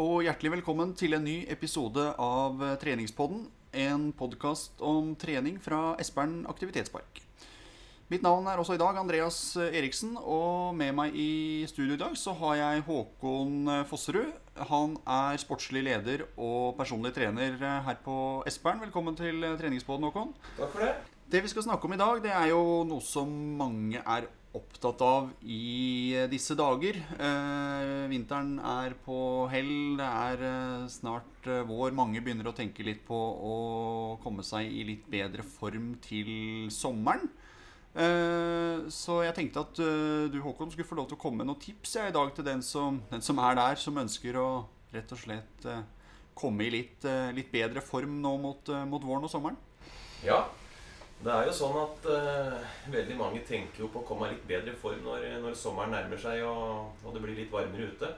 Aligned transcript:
og 0.00 0.22
hjertelig 0.24 0.54
velkommen 0.54 0.94
til 0.96 1.12
en 1.12 1.26
ny 1.26 1.42
episode 1.52 2.00
av 2.16 2.62
Treningspodden. 2.80 3.42
En 3.76 4.06
podkast 4.16 4.80
om 4.80 5.10
trening 5.20 5.58
fra 5.60 5.92
Espern 6.00 6.46
aktivitetspark. 6.48 7.20
Mitt 8.08 8.24
navn 8.24 8.48
er 8.48 8.62
også 8.62 8.78
i 8.78 8.80
dag 8.80 8.96
Andreas 8.96 9.38
Eriksen, 9.60 10.14
og 10.16 10.72
med 10.78 10.94
meg 10.96 11.18
i 11.20 11.66
studio 11.68 11.98
i 11.98 12.00
dag 12.00 12.16
så 12.16 12.32
har 12.40 12.56
jeg 12.62 12.86
Håkon 12.88 13.68
Fosserud. 13.90 14.32
Han 14.72 14.96
er 15.04 15.42
sportslig 15.42 15.84
leder 15.84 16.24
og 16.32 16.80
personlig 16.80 17.12
trener 17.18 17.60
her 17.60 18.00
på 18.00 18.16
Espern. 18.48 18.80
Velkommen 18.80 19.18
til 19.20 19.44
treningspodden, 19.60 20.08
Håkon. 20.08 20.32
Takk 20.56 20.72
for 20.78 20.86
det. 20.86 20.94
Det 21.30 21.44
vi 21.44 21.52
skal 21.52 21.68
snakke 21.68 21.86
om 21.86 21.92
i 21.94 22.00
dag, 22.00 22.24
det 22.24 22.32
er 22.34 22.48
jo 22.54 22.86
noe 22.88 23.04
som 23.04 23.28
mange 23.60 24.00
er 24.00 24.32
opptatt 24.56 25.02
av 25.04 25.28
i 25.46 26.14
disse 26.30 26.56
dager. 26.58 26.96
Eh, 26.98 28.08
vinteren 28.10 28.56
er 28.58 28.96
på 29.04 29.46
hell, 29.52 29.70
det 30.00 30.08
er 30.08 30.42
eh, 30.48 30.88
snart 30.90 31.46
eh, 31.46 31.62
vår. 31.68 31.94
Mange 31.94 32.22
begynner 32.24 32.50
å 32.50 32.56
tenke 32.56 32.86
litt 32.86 33.04
på 33.06 33.14
å 33.16 33.54
komme 34.24 34.42
seg 34.46 34.66
i 34.66 34.82
litt 34.88 35.06
bedre 35.10 35.46
form 35.46 35.92
til 36.02 36.66
sommeren. 36.74 37.30
Eh, 37.94 38.90
så 38.90 39.20
jeg 39.26 39.36
tenkte 39.38 39.62
at 39.62 39.80
du 40.30 40.38
Håkon 40.42 40.74
skulle 40.74 40.88
få 40.88 40.98
lov 40.98 41.10
til 41.10 41.18
å 41.18 41.22
komme 41.22 41.42
med 41.42 41.52
noen 41.52 41.62
tips 41.62 41.96
jeg, 42.00 42.10
i 42.10 42.18
dag 42.18 42.34
til 42.34 42.46
den 42.46 42.62
som, 42.66 43.00
den 43.10 43.22
som, 43.22 43.38
er 43.42 43.58
der, 43.58 43.78
som 43.78 44.02
ønsker 44.02 44.38
å 44.40 44.50
rett 44.90 45.14
og 45.14 45.22
slett 45.22 45.68
komme 46.34 46.66
i 46.66 46.72
litt, 46.74 47.06
litt 47.36 47.50
bedre 47.52 47.82
form 47.84 48.18
nå 48.22 48.34
mot, 48.42 48.72
mot 48.90 49.04
våren 49.04 49.26
og 49.28 49.30
sommeren. 49.30 49.58
Ja, 50.24 50.42
det 51.20 51.32
er 51.32 51.48
jo 51.50 51.52
sånn 51.52 51.76
at 51.76 52.06
uh, 52.08 52.68
veldig 52.88 53.16
mange 53.18 53.42
tenker 53.44 53.82
jo 53.82 53.90
på 53.92 54.00
å 54.00 54.06
komme 54.08 54.30
litt 54.30 54.44
bedre 54.48 54.72
i 54.72 54.80
form 54.80 55.02
når, 55.04 55.26
når 55.42 55.56
sommeren 55.58 55.92
nærmer 55.92 56.20
seg 56.20 56.40
og, 56.48 56.94
og, 57.04 57.10
det 57.12 57.20
blir 57.20 57.36
litt 57.36 57.52
varmere 57.52 57.90
ute. 57.92 58.08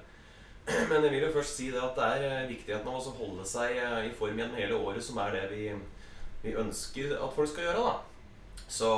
Men 0.90 1.00
jeg 1.00 1.10
vil 1.10 1.24
jo 1.26 1.32
først 1.34 1.56
si 1.58 1.72
det 1.74 1.80
at 1.82 1.98
det 1.98 2.10
er 2.14 2.26
uh, 2.28 2.50
viktigheten 2.52 2.86
av 2.86 3.00
å 3.00 3.14
holde 3.16 3.46
seg 3.48 3.80
uh, 3.82 3.98
i 4.06 4.12
form 4.14 4.38
gjennom 4.38 4.60
hele 4.60 4.78
året 4.78 5.02
som 5.02 5.18
er 5.18 5.34
det 5.34 5.48
vi, 5.50 5.64
vi 6.44 6.54
ønsker 6.62 7.16
at 7.18 7.34
folk 7.34 7.50
skal 7.50 7.66
gjøre. 7.70 7.88
da. 7.90 7.98
Så, 8.72 8.88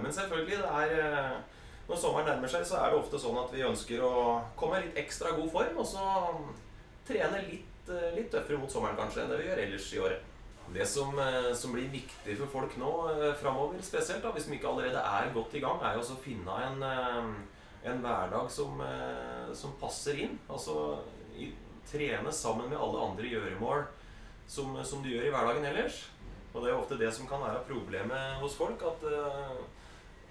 men 0.00 0.12
selvfølgelig, 0.14 0.62
det 0.62 0.68
er 0.80 1.34
når 1.88 1.98
sommeren 2.00 2.30
nærmer 2.30 2.48
seg, 2.48 2.62
så 2.64 2.78
er 2.80 2.92
det 2.92 3.00
ofte 3.02 3.18
sånn 3.20 3.36
at 3.36 3.50
vi 3.52 3.64
ønsker 3.66 4.00
å 4.06 4.12
komme 4.56 4.78
i 4.78 4.86
litt 4.86 5.00
ekstra 5.02 5.34
god 5.36 5.50
form, 5.52 5.82
og 5.82 5.88
så 5.90 6.04
trene 7.04 7.42
litt, 7.44 7.90
litt 8.14 8.30
tøffere 8.32 8.62
mot 8.62 8.72
sommeren 8.72 8.96
kanskje 8.96 9.24
enn 9.24 9.34
det 9.34 9.42
vi 9.42 9.50
gjør 9.50 9.60
ellers 9.66 9.90
i 9.92 10.00
året. 10.06 10.33
Det 10.72 10.86
som, 10.86 11.18
eh, 11.18 11.52
som, 11.54 11.72
blir 11.72 11.88
viktig 11.92 12.36
for 12.38 12.50
folk 12.50 12.76
nå 12.80 12.92
eh, 13.12 13.34
framover, 13.38 13.82
spesielt 13.84 14.24
da, 14.24 14.32
hvis 14.32 14.48
de 14.48 14.56
ikke 14.56 14.70
allerede 14.70 15.02
er 15.02 15.34
godt 15.34 15.54
i 15.54 15.60
gang, 15.62 15.82
er 15.84 15.98
jo 15.98 16.06
å 16.14 16.22
finne 16.24 16.56
en, 16.68 16.80
eh, 16.88 17.90
en 17.90 18.00
hverdag 18.00 18.48
som, 18.50 18.80
som, 19.52 19.76
passer 19.80 20.22
inn. 20.24 20.38
Altså 20.48 21.02
i, 21.36 21.50
trene 21.84 22.32
sammen 22.32 22.70
med 22.70 22.80
alle 22.80 23.02
andre 23.10 23.28
gjøremål 23.28 23.84
som, 24.48 24.72
som, 24.88 25.02
du 25.04 25.10
gjør 25.12 25.28
i 25.28 25.34
hverdagen 25.34 25.68
ellers. 25.68 26.00
Og 26.54 26.62
det 26.62 26.70
er 26.70 26.78
ofte 26.78 26.98
det 26.98 27.10
som 27.12 27.28
kan 27.28 27.44
være 27.44 27.66
problemet 27.68 28.40
hos 28.40 28.56
folk. 28.56 28.80
At, 28.88 29.04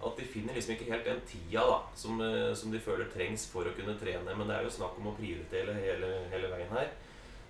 at 0.04 0.18
de 0.18 0.26
finner 0.26 0.58
liksom 0.58 0.74
ikke 0.74 0.90
helt 0.90 1.06
den 1.06 1.22
tida 1.30 1.62
da, 1.68 1.78
som, 2.00 2.18
som, 2.58 2.74
de 2.74 2.82
føler 2.82 3.12
trengs 3.14 3.46
for 3.52 3.70
å 3.70 3.76
kunne 3.78 4.00
trene. 4.02 4.34
Men 4.34 4.50
det 4.50 4.58
er 4.58 4.66
jo 4.66 4.74
snakk 4.80 4.98
om 4.98 5.12
å 5.12 5.18
prioritere 5.20 5.76
hele, 5.78 6.14
hele 6.34 6.50
veien 6.56 6.74
her. 6.74 6.90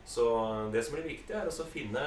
Så 0.06 0.25
det 0.74 0.84
som 0.84 0.97
blir 0.97 1.08
viktig, 1.08 1.36
er 1.36 1.47
å 1.47 1.72
finne 1.72 2.03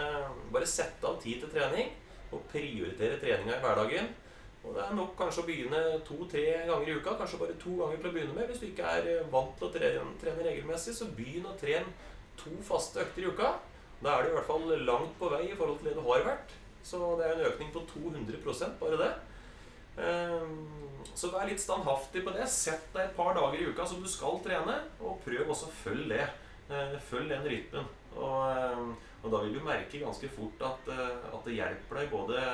Bare 0.53 0.69
sette 0.69 1.07
av 1.09 1.21
tid 1.23 1.41
til 1.43 1.53
trening. 1.53 1.93
Og 2.35 2.43
prioritere 2.51 3.21
treninga 3.23 3.57
i 3.57 3.63
hverdagen. 3.63 4.09
Og 4.67 4.75
det 4.75 4.83
er 4.83 4.97
nok 4.99 5.15
kanskje 5.19 5.45
å 5.45 5.47
begynne 5.47 5.81
to-tre 6.07 6.45
ganger 6.67 6.91
i 6.91 6.97
uka. 6.99 7.15
Kanskje 7.21 7.41
bare 7.41 7.57
to 7.63 7.77
ganger 7.79 8.01
til 8.01 8.11
å 8.11 8.15
begynne 8.17 8.35
med. 8.35 8.51
Hvis 8.51 8.63
du 8.63 8.67
ikke 8.69 8.93
er 8.99 9.25
vant 9.33 9.55
til 9.59 9.69
å 9.69 9.73
trene, 9.75 10.05
trene 10.21 10.47
regelmessig, 10.49 10.97
så 10.97 11.09
begynn 11.15 11.47
å 11.47 11.55
trene 11.61 11.95
to 12.41 12.53
faste 12.67 13.05
økter 13.05 13.25
i 13.25 13.31
uka. 13.31 13.53
Da 14.03 14.17
er 14.17 14.27
du 14.27 14.33
i 14.33 14.37
hvert 14.37 14.51
fall 14.51 14.67
langt 14.85 15.15
på 15.21 15.31
vei 15.33 15.45
i 15.47 15.57
forhold 15.57 15.79
til 15.81 15.91
det 15.91 15.97
du 15.97 16.03
har 16.09 16.27
vært. 16.27 16.57
Så 16.87 17.01
det 17.19 17.27
er 17.27 17.37
en 17.37 17.47
økning 17.49 17.71
på 17.75 17.85
200% 17.95 18.77
bare 18.83 18.99
det. 19.01 19.13
Ehm, 19.97 20.59
så 21.17 21.31
vær 21.33 21.49
litt 21.49 21.63
standhaftig 21.63 22.23
på 22.27 22.35
det. 22.35 22.47
Sett 22.51 22.91
deg 22.95 23.09
et 23.09 23.17
par 23.17 23.33
dager 23.39 23.59
i 23.59 23.71
uka 23.71 23.87
som 23.89 24.03
du 24.03 24.09
skal 24.11 24.39
trene, 24.45 24.77
og 25.01 25.23
prøv 25.25 25.49
også 25.49 25.71
å 25.71 25.79
følge 25.85 26.11
det. 26.13 26.27
Eh, 26.67 27.01
følg 27.01 27.31
den 27.31 27.47
rytmen. 27.47 27.89
Og, 28.17 28.51
eh, 28.51 28.79
og, 29.23 29.31
da 29.33 29.43
vil 29.45 29.55
du 29.55 29.65
merke 29.65 30.03
ganske 30.03 30.29
fort 30.29 30.63
at, 30.67 30.93
eh, 30.93 31.35
at 31.35 31.43
det 31.45 31.59
hjelper 31.59 32.01
deg 32.01 32.11
både, 32.11 32.45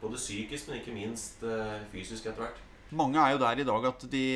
både, 0.00 0.16
psykisk, 0.16 0.68
men 0.68 0.80
ikke 0.80 0.96
minst 0.96 1.44
fysisk 1.92 2.26
etter 2.26 2.44
hvert. 2.44 2.64
Mange 2.90 3.20
er 3.20 3.34
jo 3.34 3.40
der 3.42 3.60
i 3.60 3.64
dag 3.68 3.84
at 3.84 4.04
de, 4.10 4.26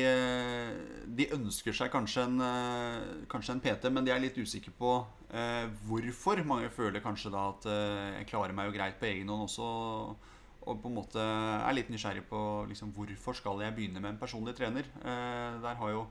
de 1.17 1.25
ønsker 1.33 1.73
seg 1.73 1.89
kanskje 1.89 2.27
en, 2.27 2.43
kanskje 3.29 3.55
en, 3.55 3.61
PT, 3.63 3.89
men 3.89 4.05
de 4.05 4.13
er 4.13 4.21
litt 4.21 4.37
usikre 4.37 4.73
på 4.77 4.91
eh, 5.33 5.65
hvorfor. 5.89 6.43
Mange 6.45 6.69
føler 6.69 7.01
kanskje 7.01 7.33
da 7.33 7.47
at 7.49 7.65
eh, 7.65 8.19
jeg 8.19 8.29
klarer 8.29 8.53
meg 8.53 8.69
jo 8.69 8.75
greit 8.75 8.99
på 8.99 9.09
egen 9.09 9.31
hånd 9.33 9.47
også. 9.47 9.69
Og 10.63 10.77
på 10.79 10.87
en 10.87 10.95
måte 10.95 11.23
er 11.23 11.73
litt 11.75 11.89
nysgjerrig 11.91 12.27
på 12.29 12.41
liksom, 12.69 12.93
hvorfor 12.95 13.35
skal 13.35 13.65
jeg 13.65 13.75
begynne 13.75 13.99
med 13.99 14.13
en 14.13 14.21
personlig 14.21 14.53
trener. 14.55 14.85
Eh, 15.01 15.57
der 15.65 15.81
har 15.81 15.95
jo 15.95 16.05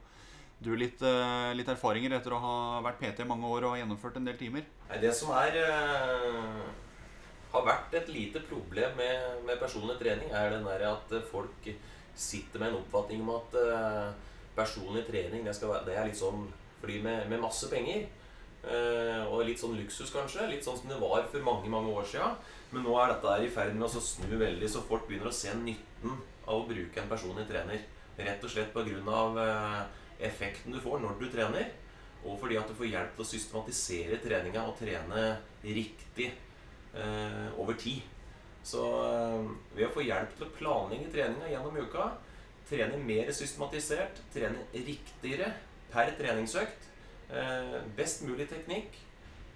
du 0.62 0.72
litt, 0.78 1.02
uh, 1.02 1.50
litt, 1.56 1.68
erfaringer 1.68 2.14
etter 2.16 2.34
å 2.34 2.40
ha 2.42 2.54
vært 2.84 3.00
PT 3.02 3.24
i 3.24 3.28
mange 3.28 3.48
år 3.50 3.66
og 3.68 3.76
gjennomført 3.80 4.18
en 4.18 4.28
del 4.28 4.38
timer? 4.40 4.66
Det 5.02 5.12
som 5.16 5.32
er 5.36 5.58
uh, 5.66 6.62
har 7.52 7.66
vært 7.66 7.96
et 7.98 8.10
lite 8.12 8.42
problem 8.48 8.96
med, 8.98 9.42
med 9.46 9.60
personlig 9.60 9.98
trening, 10.00 10.30
er 10.30 10.54
den 10.54 10.66
der 10.68 10.86
at 10.92 11.14
folk 11.30 11.68
sitter 12.14 12.60
med 12.60 12.70
en 12.72 12.80
oppfatning 12.82 13.22
om 13.24 13.34
at 13.38 13.56
uh, 13.58 14.10
personlig 14.56 15.06
trening 15.08 15.46
det, 15.46 15.56
være, 15.60 15.84
det, 15.88 15.96
er 15.96 16.10
litt 16.10 16.20
sånn 16.20 16.46
fly 16.82 17.00
med, 17.04 17.24
med 17.30 17.40
masse 17.42 17.70
penger. 17.72 18.10
og 18.62 19.40
litt 19.46 19.58
sånn 19.58 19.74
luksus, 19.74 20.10
kanskje. 20.14 20.44
Litt 20.46 20.62
sånn 20.62 20.76
som 20.78 20.90
det 20.90 20.98
var 21.00 21.24
for 21.30 21.42
mange 21.42 21.70
mange 21.70 21.90
år 21.90 22.04
siden. 22.06 22.36
Men 22.70 22.84
nå 22.86 22.92
er 22.98 23.10
dette 23.10 23.32
i 23.42 23.48
ferd 23.50 23.74
med 23.74 23.86
å 23.86 24.02
snu 24.02 24.36
veldig, 24.38 24.68
så 24.70 24.82
folk 24.86 25.08
begynner 25.08 25.30
å 25.30 25.34
se 25.34 25.54
nytten 25.56 26.14
av 26.46 26.60
å 26.60 26.68
bruke 26.68 27.00
en 27.00 27.10
personlig 27.10 27.48
trener. 27.48 27.82
Rett 28.18 28.44
og 28.44 28.52
slett 28.52 28.70
på 28.74 28.84
grunn 28.86 29.08
av 29.08 29.40
effekten 30.26 30.74
du 30.74 30.80
får 30.82 31.02
når 31.02 31.18
du 31.20 31.26
trener, 31.32 31.70
og 32.22 32.38
fordi 32.38 32.58
at 32.60 32.68
du 32.70 32.76
får 32.78 32.90
hjelp 32.92 33.14
til 33.16 33.24
å 33.24 33.30
systematisere 33.32 34.20
treninga 34.22 34.64
og 34.68 34.76
trene 34.78 35.22
riktig 35.64 36.30
eh, 36.30 37.48
over 37.58 37.78
tid. 37.80 38.02
Så 38.62 38.82
eh, 39.02 39.48
ved 39.74 39.88
å 39.88 39.94
få 39.94 40.04
hjelp 40.06 40.36
til 40.36 40.46
å 40.46 40.52
planlegge 40.54 41.10
treninga 41.14 41.50
gjennom 41.50 41.80
uka, 41.82 42.12
trene 42.68 43.00
mer 43.02 43.30
systematisert, 43.34 44.22
trene 44.34 44.66
riktigere 44.72 45.50
per 45.92 46.14
treningsøkt, 46.18 46.86
eh, 47.34 47.80
best 47.98 48.22
mulig 48.26 48.46
teknikk, 48.52 48.94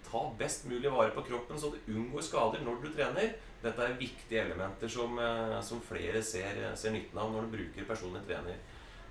ta 0.06 0.22
best 0.38 0.66
mulig 0.70 0.90
vare 0.92 1.14
på 1.14 1.24
kroppen 1.26 1.58
så 1.58 1.72
du 1.72 1.92
unngår 1.94 2.24
skader 2.26 2.62
når 2.66 2.82
du 2.82 2.90
trener. 2.94 3.34
Dette 3.62 3.82
er 3.82 3.98
viktige 3.98 4.42
elementer 4.44 4.90
som, 4.90 5.18
eh, 5.18 5.60
som 5.62 5.80
flere 5.80 6.22
ser, 6.22 6.76
ser 6.76 6.92
nytten 6.94 7.18
av 7.18 7.32
når 7.32 7.46
du 7.46 7.56
bruker 7.56 7.88
personlig 7.88 8.26
trener. 8.26 8.58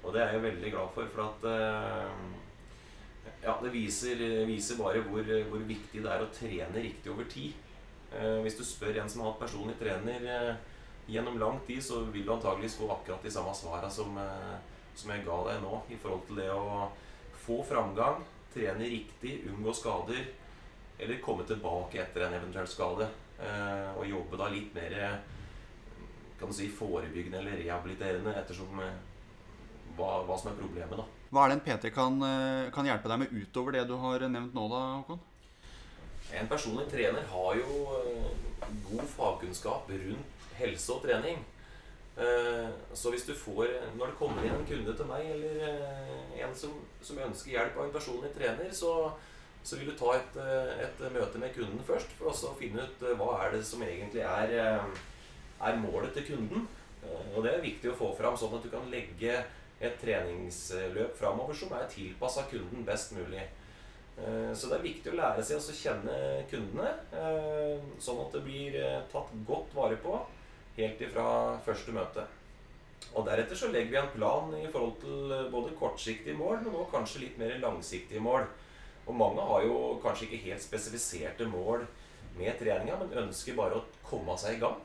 Og 0.06 0.14
det 0.14 0.22
er 0.22 0.36
jeg 0.36 0.44
veldig 0.44 0.72
glad 0.76 0.92
for, 0.94 1.10
for 1.14 1.26
at 1.26 1.46
eh, 1.50 3.32
ja, 3.46 3.56
det 3.62 3.72
viser, 3.74 4.22
viser 4.46 4.78
bare 4.78 5.02
hvor, 5.08 5.26
hvor, 5.50 5.66
viktig 5.66 6.04
det 6.04 6.12
er 6.12 6.22
å 6.22 6.32
trene 6.34 6.84
riktig 6.84 7.12
over 7.14 7.26
tid. 7.32 7.56
Eh, 8.14 8.38
hvis 8.46 8.58
du 8.60 8.64
spør 8.66 9.02
en 9.02 9.10
som 9.10 9.24
har 9.24 9.34
hatt 9.34 9.42
personlig 9.42 9.78
trener 9.82 10.28
eh, 10.30 10.52
gjennom 11.10 11.40
lang 11.42 11.58
tid, 11.66 11.82
så 11.86 12.04
vil 12.14 12.26
du 12.26 12.34
antageligvis 12.36 12.78
få 12.78 12.92
akkurat 12.94 13.26
de 13.26 13.34
samme 13.34 13.54
svarene 13.58 13.90
som, 13.94 14.18
som 14.98 15.12
jeg 15.14 15.26
ga 15.26 15.42
deg 15.50 15.60
nå, 15.62 15.82
i 15.94 15.98
forhold 16.02 16.24
til 16.30 16.42
det 16.42 16.48
å 16.54 16.88
få 17.46 17.60
framgang, 17.66 18.24
trene 18.54 18.90
riktig, 18.90 19.40
unngå 19.50 19.74
skader, 19.78 20.24
eller 20.98 21.22
komme 21.22 21.46
tilbake 21.46 22.02
etter 22.02 22.26
en 22.26 22.38
eventuell 22.40 22.70
skade. 22.72 23.06
Og 24.00 24.08
jobbe 24.08 24.40
da 24.40 24.48
litt 24.50 24.72
mer 24.74 24.96
kan 26.40 26.50
du 26.50 26.56
si, 26.56 26.72
forebyggende 26.74 27.42
eller 27.42 27.60
rehabiliterende 27.60 28.34
ettersom 28.40 28.80
hva, 29.96 30.20
hva, 30.26 30.38
som 30.40 30.52
er 30.52 30.60
problemet. 30.60 30.98
da. 30.98 31.06
Hva 31.32 31.46
er 31.46 31.52
det 31.52 31.58
en 31.58 31.66
PT 31.66 31.92
kan, 31.96 32.20
eh, 32.24 32.72
kan, 32.74 32.88
hjelpe 32.88 33.12
deg 33.12 33.24
med 33.24 33.34
utover 33.34 33.76
det 33.76 33.88
du 33.90 33.96
har 34.02 34.28
nevnt 34.28 34.56
nå, 34.56 34.68
da, 34.72 34.84
Håkon? 35.00 35.20
En 36.36 36.48
personlig 36.50 36.88
trener 36.92 37.26
har 37.32 37.60
jo 37.60 38.00
eh, 38.00 38.32
god 38.90 39.06
fagkunnskap 39.16 39.92
rundt 39.92 40.50
helse 40.60 40.94
og 40.94 41.04
trening. 41.06 41.44
Eh, 42.16 42.70
så 42.96 43.12
hvis 43.12 43.28
du 43.28 43.34
får, 43.36 43.74
når 44.00 44.12
det 44.12 44.20
kommer 44.20 44.46
inn 44.46 44.56
en 44.56 44.68
kunde 44.68 44.96
til 44.96 45.10
meg, 45.10 45.28
eller 45.36 46.46
en 46.46 46.56
som, 46.56 46.78
som 47.04 47.20
ønsker 47.28 47.56
hjelp 47.56 47.78
av 47.78 47.88
en 47.88 47.96
personlig 47.96 48.32
trener, 48.38 48.72
så, 48.72 48.94
så 49.64 49.80
vil 49.80 49.92
du 49.92 49.98
ta 50.00 50.16
et, 50.16 50.40
et, 50.86 51.04
møte 51.12 51.42
med 51.42 51.54
kunden 51.58 51.84
først 51.88 52.16
for 52.20 52.32
å 52.32 52.56
finne 52.60 52.88
ut 52.88 53.06
hva 53.20 53.34
er 53.44 53.58
det 53.58 53.66
som 53.68 53.84
egentlig 53.84 54.24
er, 54.24 54.56
er 55.60 55.84
målet 55.84 56.16
til 56.16 56.32
kunden. 56.32 56.68
Og 57.36 57.44
det 57.44 57.52
er 57.52 57.62
viktig 57.62 57.92
å 57.92 58.00
få 58.00 58.14
fram, 58.18 58.38
sånn 58.40 58.56
at 58.58 58.64
du 58.66 58.72
kan 58.72 58.88
legge 58.90 59.44
et 59.84 60.00
treningsløp 60.00 61.18
framover 61.18 61.58
som 61.58 61.74
er 61.76 61.90
tilpassa 61.92 62.46
kunden 62.52 62.86
best 62.88 63.16
mulig. 63.18 63.44
Eh, 64.18 64.54
så 64.56 64.70
det 64.72 64.78
er 64.78 64.86
viktig 64.86 65.12
å 65.12 65.18
lære 65.20 65.44
seg 65.44 65.60
å 65.60 65.76
kjenne 65.76 66.16
kundene, 66.52 66.94
eh, 67.12 67.84
sånn 68.00 68.22
at 68.24 68.38
det 68.38 68.44
blir 68.46 68.78
eh, 68.80 69.02
tatt 69.12 69.34
godt 69.48 69.76
vare 69.76 70.00
på 70.00 70.16
helt 70.78 71.02
ifra 71.04 71.28
første 71.66 71.96
møte. 71.96 72.24
Og 73.16 73.28
Deretter 73.28 73.60
så 73.60 73.68
legger 73.72 73.92
vi 73.92 74.00
en 74.00 74.14
plan 74.14 74.54
i 74.56 74.68
forhold 74.72 74.96
til 75.04 75.34
både 75.52 75.76
kortsiktige 75.80 76.36
mål, 76.40 76.62
men 76.64 76.74
også 76.74 76.94
kanskje 76.96 77.22
litt 77.26 77.38
mer 77.40 77.54
langsiktige 77.60 78.24
mål. 78.24 78.48
Og 79.06 79.16
mange 79.16 79.44
har 79.46 79.68
jo 79.68 79.76
kanskje 80.04 80.30
ikke 80.30 80.44
helt 80.48 80.64
spesifiserte 80.64 81.48
mål 81.48 81.86
med 82.40 82.56
treninga, 82.60 82.98
men 83.00 83.28
ønsker 83.28 83.56
bare 83.56 83.80
å 83.80 83.86
komme 84.04 84.36
seg 84.40 84.58
i 84.58 84.64
gang. 84.64 84.80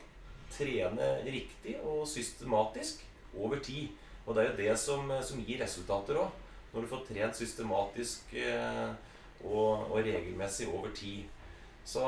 Trene 0.51 1.09
riktig 1.25 1.77
og 1.79 2.03
systematisk 2.07 3.01
over 3.39 3.59
tid. 3.63 3.89
Og 4.25 4.35
det 4.35 4.43
er 4.43 4.49
jo 4.51 4.59
det 4.59 4.73
som, 4.79 5.11
som 5.25 5.41
gir 5.45 5.61
resultater 5.63 6.19
òg. 6.21 6.39
Når 6.71 6.83
du 6.83 6.91
får 6.91 7.05
trent 7.09 7.35
systematisk 7.35 8.33
eh, 8.39 8.91
og, 9.43 9.91
og, 9.91 9.97
regelmessig 10.05 10.69
over 10.71 10.93
tid. 10.95 11.25
Så 11.83 12.05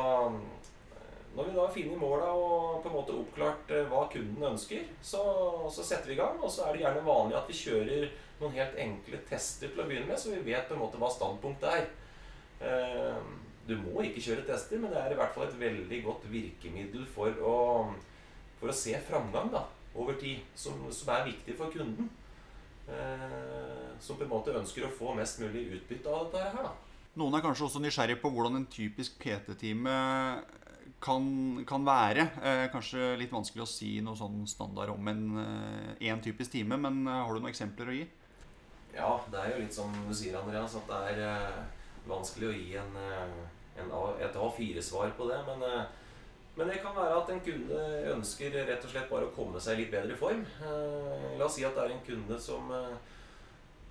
når 1.35 1.47
vi 1.47 1.55
da 1.55 1.63
har 1.65 1.73
funnet 1.73 1.97
måla 1.99 2.29
og 2.37 2.83
på 2.83 2.91
en 2.91 2.95
måte 2.95 3.15
oppklart 3.17 3.71
eh, 3.73 3.87
hva 3.89 4.05
kunden 4.13 4.45
ønsker, 4.53 4.85
så, 5.01 5.23
så, 5.73 5.83
setter 5.83 6.11
vi 6.11 6.17
i 6.17 6.21
gang. 6.21 6.37
Og 6.39 6.51
så 6.53 6.67
er 6.67 6.75
det 6.75 6.83
gjerne 6.85 7.05
vanlig 7.07 7.39
at 7.39 7.49
vi 7.49 7.57
kjører 7.57 8.05
noen 8.39 8.57
helt 8.57 8.77
enkle 8.85 9.21
tester 9.29 9.73
til 9.73 9.81
å 9.81 9.87
begynne 9.89 10.11
med, 10.11 10.19
så 10.21 10.33
vi 10.33 10.43
vet 10.45 10.67
på 10.69 10.77
en 10.77 10.83
måte 10.83 11.01
hva 11.01 11.09
standpunktet 11.11 11.69
er. 11.73 11.87
Eh, 12.63 13.21
du 13.67 13.77
må 13.79 14.03
ikke 14.03 14.21
kjøre 14.23 14.45
tester, 14.47 14.79
men 14.79 14.91
det 14.93 14.99
er 15.01 15.15
i 15.15 15.17
hvert 15.17 15.33
fall 15.33 15.47
et 15.47 15.59
veldig 15.59 16.01
godt 16.05 16.27
virkemiddel 16.31 17.07
for 17.09 17.43
å, 17.47 17.57
for 18.59 18.71
å 18.71 18.75
se 18.75 18.93
framgang 19.07 19.49
da, 19.53 19.63
over 19.95 20.17
tid, 20.19 20.41
som, 20.55 20.79
som 20.91 21.13
er 21.13 21.27
viktig 21.29 21.55
for 21.57 21.73
kunden. 21.73 22.09
Eh, 22.89 23.93
som 24.03 24.17
på 24.19 24.25
en 24.25 24.33
måte 24.33 24.55
ønsker 24.57 24.87
å 24.87 24.91
få 24.91 25.13
mest 25.15 25.39
mulig 25.39 25.69
utbytte 25.77 26.11
av 26.11 26.25
dette 26.25 26.49
her. 26.49 26.65
da. 26.65 26.73
Noen 27.21 27.37
er 27.37 27.45
kanskje 27.45 27.67
også 27.67 27.79
nysgjerrig 27.83 28.17
på 28.23 28.31
hvordan 28.33 28.57
en 28.57 28.67
typisk 28.73 29.19
PT-time 29.21 29.93
kan, 31.03 31.25
kan 31.67 31.85
være. 31.85 32.27
Eh, 32.41 32.65
kanskje 32.73 33.13
litt 33.19 33.33
vanskelig 33.33 33.63
å 33.65 33.69
si 33.69 33.93
noe 34.03 34.17
sånn 34.17 34.43
standard 34.49 34.93
om 34.95 35.07
en 35.11 35.23
eh, 35.99 36.19
typisk 36.23 36.55
time, 36.55 36.79
men 36.79 37.03
eh, 37.07 37.21
har 37.21 37.31
du 37.31 37.41
noen 37.41 37.51
eksempler 37.51 37.91
å 37.91 37.97
gi? 37.97 38.05
Ja, 38.93 39.15
det 39.31 39.39
er 39.41 39.53
jo 39.53 39.63
litt 39.63 39.75
som 39.75 39.93
du 40.05 40.13
sier, 40.15 40.37
Andreas, 40.39 40.75
at 40.77 40.89
det 40.89 41.01
er 41.13 41.21
eh, 41.27 41.59
vanskelig 42.09 42.49
å 42.49 42.55
gi 42.55 42.77
en, 42.79 42.95
eh, 43.01 43.35
en 43.81 43.93
et 44.21 44.37
A4-svar 44.37 45.15
på 45.17 45.29
det. 45.31 45.39
Men, 45.49 45.65
eh, 45.69 46.01
men, 46.55 46.69
det 46.69 46.81
kan 46.83 46.95
være 46.95 47.17
at 47.17 47.31
en 47.33 47.41
kunde 47.45 47.81
ønsker 48.13 48.55
rett 48.67 48.85
og 48.85 48.93
slett 48.93 49.09
bare 49.09 49.29
å 49.29 49.33
komme 49.35 49.61
seg 49.63 49.79
litt 49.79 49.91
bedre 49.93 50.13
i 50.13 50.19
form. 50.19 50.45
la 50.61 51.47
oss 51.47 51.57
si 51.57 51.65
at 51.65 51.75
det 51.75 51.83
er 51.87 51.95
en 51.95 52.05
kunde 52.05 52.39
som, 52.39 52.69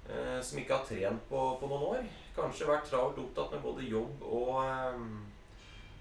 som 0.07 0.61
ikke 0.63 0.77
har 0.77 0.87
trent 0.87 1.29
på, 1.29 1.43
på, 1.59 1.71
noen 1.71 1.89
år. 1.89 2.09
Kanskje 2.37 2.71
vært 2.71 2.87
travelt 2.91 3.19
opptatt 3.25 3.57
med 3.57 3.65
både 3.67 3.91
jobb 3.91 4.23
og 4.29 4.63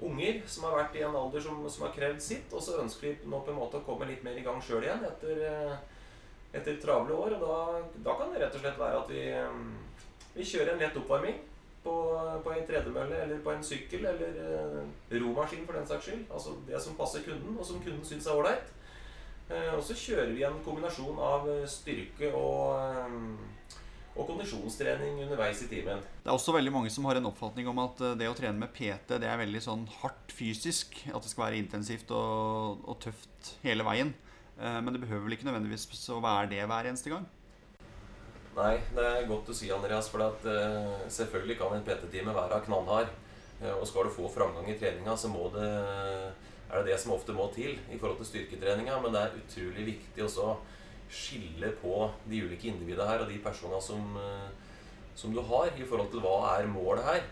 unger 0.01 0.41
som 0.49 0.65
har 0.67 0.77
vært 0.79 0.97
i 0.97 1.03
en 1.05 1.15
alder 1.17 1.43
som, 1.43 1.61
som 1.69 1.85
har 1.85 1.93
krevd 1.95 2.21
sitt. 2.23 2.49
Og 2.53 2.63
så 2.63 2.79
ønsker 2.81 3.07
vi 3.07 3.29
nå 3.29 3.41
på 3.45 3.53
en 3.53 3.59
måte 3.61 3.79
å 3.79 3.85
komme 3.85 4.09
litt 4.09 4.23
mer 4.25 4.37
i 4.37 4.45
gang 4.45 4.61
sjøl 4.63 4.85
igjen 4.85 5.05
etter, 5.07 5.43
eh, 5.47 5.75
etter 6.57 6.81
travle 6.81 7.15
år. 7.15 7.37
Og 7.37 7.45
da, 7.45 7.85
da, 8.09 8.17
kan 8.17 8.33
det 8.33 8.41
rett 8.43 8.57
og 8.57 8.65
slett 8.65 8.81
være 8.81 9.03
at 9.03 9.13
vi, 9.13 9.23
eh, 9.37 10.27
vi 10.35 10.47
kjører 10.53 10.73
en 10.73 10.83
lett 10.85 11.01
oppvarming 11.01 11.39
på, 11.83 11.95
på 12.43 12.53
en 12.53 12.67
tredemølle 12.67 13.23
eller 13.23 13.39
på 13.45 13.53
en 13.53 13.63
sykkel 13.65 14.05
eller 14.11 14.37
eh, 14.45 15.15
romaskin 15.17 15.65
for 15.65 15.79
den 15.79 15.87
saks 15.89 16.09
skyld. 16.09 16.27
Altså 16.29 16.57
det 16.67 16.81
som 16.81 16.99
passer 16.99 17.25
kunden, 17.25 17.57
og 17.57 17.65
som 17.65 17.81
kunden 17.83 18.05
syns 18.05 18.27
er 18.27 18.37
ålreit. 18.37 18.77
Og 19.51 19.81
så 19.83 19.91
kjører 19.99 20.29
vi 20.31 20.45
en 20.47 20.61
kombinasjon 20.63 21.17
av 21.19 21.49
styrke 21.67 22.29
og 22.31 22.77
og 24.11 24.27
kondisjonstrening 24.27 25.21
underveis 25.23 25.61
i 25.63 25.69
timen. 25.71 26.01
Det 26.23 26.27
er 26.27 26.35
også 26.35 26.55
veldig 26.55 26.73
mange 26.75 26.91
som 26.91 27.05
har 27.07 27.17
en 27.17 27.29
oppfatning 27.29 27.69
om 27.71 27.79
at 27.85 28.01
eh, 28.03 28.17
det 28.19 28.27
å 28.29 28.35
trene 28.37 28.59
med 28.59 28.73
PT 28.75 29.19
det 29.21 29.29
er 29.29 29.39
veldig 29.39 29.61
sånn 29.63 29.85
hardt 30.01 30.35
fysisk. 30.35 30.97
At 31.11 31.23
det 31.23 31.31
skal 31.31 31.47
være 31.47 31.61
intensivt 31.61 32.11
og, 32.15 32.83
og 32.83 32.99
tøft 33.03 33.53
hele 33.63 33.87
veien. 33.87 34.11
Eh, 34.59 34.79
men 34.83 34.91
det 34.91 35.03
behøver 35.05 35.27
vel 35.27 35.37
ikke 35.37 35.47
nødvendigvis 35.47 35.87
å 36.11 36.19
være 36.23 36.51
det 36.51 36.65
hver 36.67 36.91
eneste 36.91 37.13
gang? 37.13 37.27
Nei, 38.51 38.81
det 38.91 39.03
er 39.07 39.29
godt 39.29 39.47
å 39.47 39.55
si, 39.55 39.69
Andreas. 39.71 40.09
For 40.11 40.23
at, 40.25 40.43
uh, 40.43 41.03
selvfølgelig 41.11 41.57
kan 41.61 41.75
en 41.75 41.85
PT-time 41.87 42.33
være 42.35 42.59
knallhard. 42.65 43.11
Uh, 43.61 43.77
og 43.77 43.85
skal 43.87 44.07
du 44.07 44.15
få 44.15 44.31
framgang 44.33 44.67
i 44.67 44.77
treninga, 44.79 45.15
så 45.15 45.31
må 45.31 45.47
det, 45.53 45.69
er 46.71 46.81
det 46.81 46.91
det 46.91 46.97
som 46.99 47.13
ofte 47.15 47.35
må 47.35 47.47
til 47.55 47.77
i 47.77 47.99
forhold 47.99 48.19
til 48.19 48.31
styrketreninga. 48.31 48.97
Men 49.03 49.15
det 49.15 49.21
er 49.23 49.37
utrolig 49.39 49.87
viktig 49.93 50.25
også 50.27 50.49
å 50.49 50.57
skille 51.11 51.71
på 51.79 51.95
de 52.31 52.43
ulike 52.43 52.69
individene 52.71 53.07
her 53.07 53.23
og 53.23 53.31
de 53.31 53.39
personene 53.43 53.79
som, 53.83 54.19
uh, 54.19 54.51
som, 55.15 55.31
du 55.31 55.39
har, 55.47 55.71
i 55.71 55.87
forhold 55.87 56.11
til 56.11 56.23
hva 56.25 56.57
er 56.57 56.69
målet 56.71 57.07
her. 57.07 57.23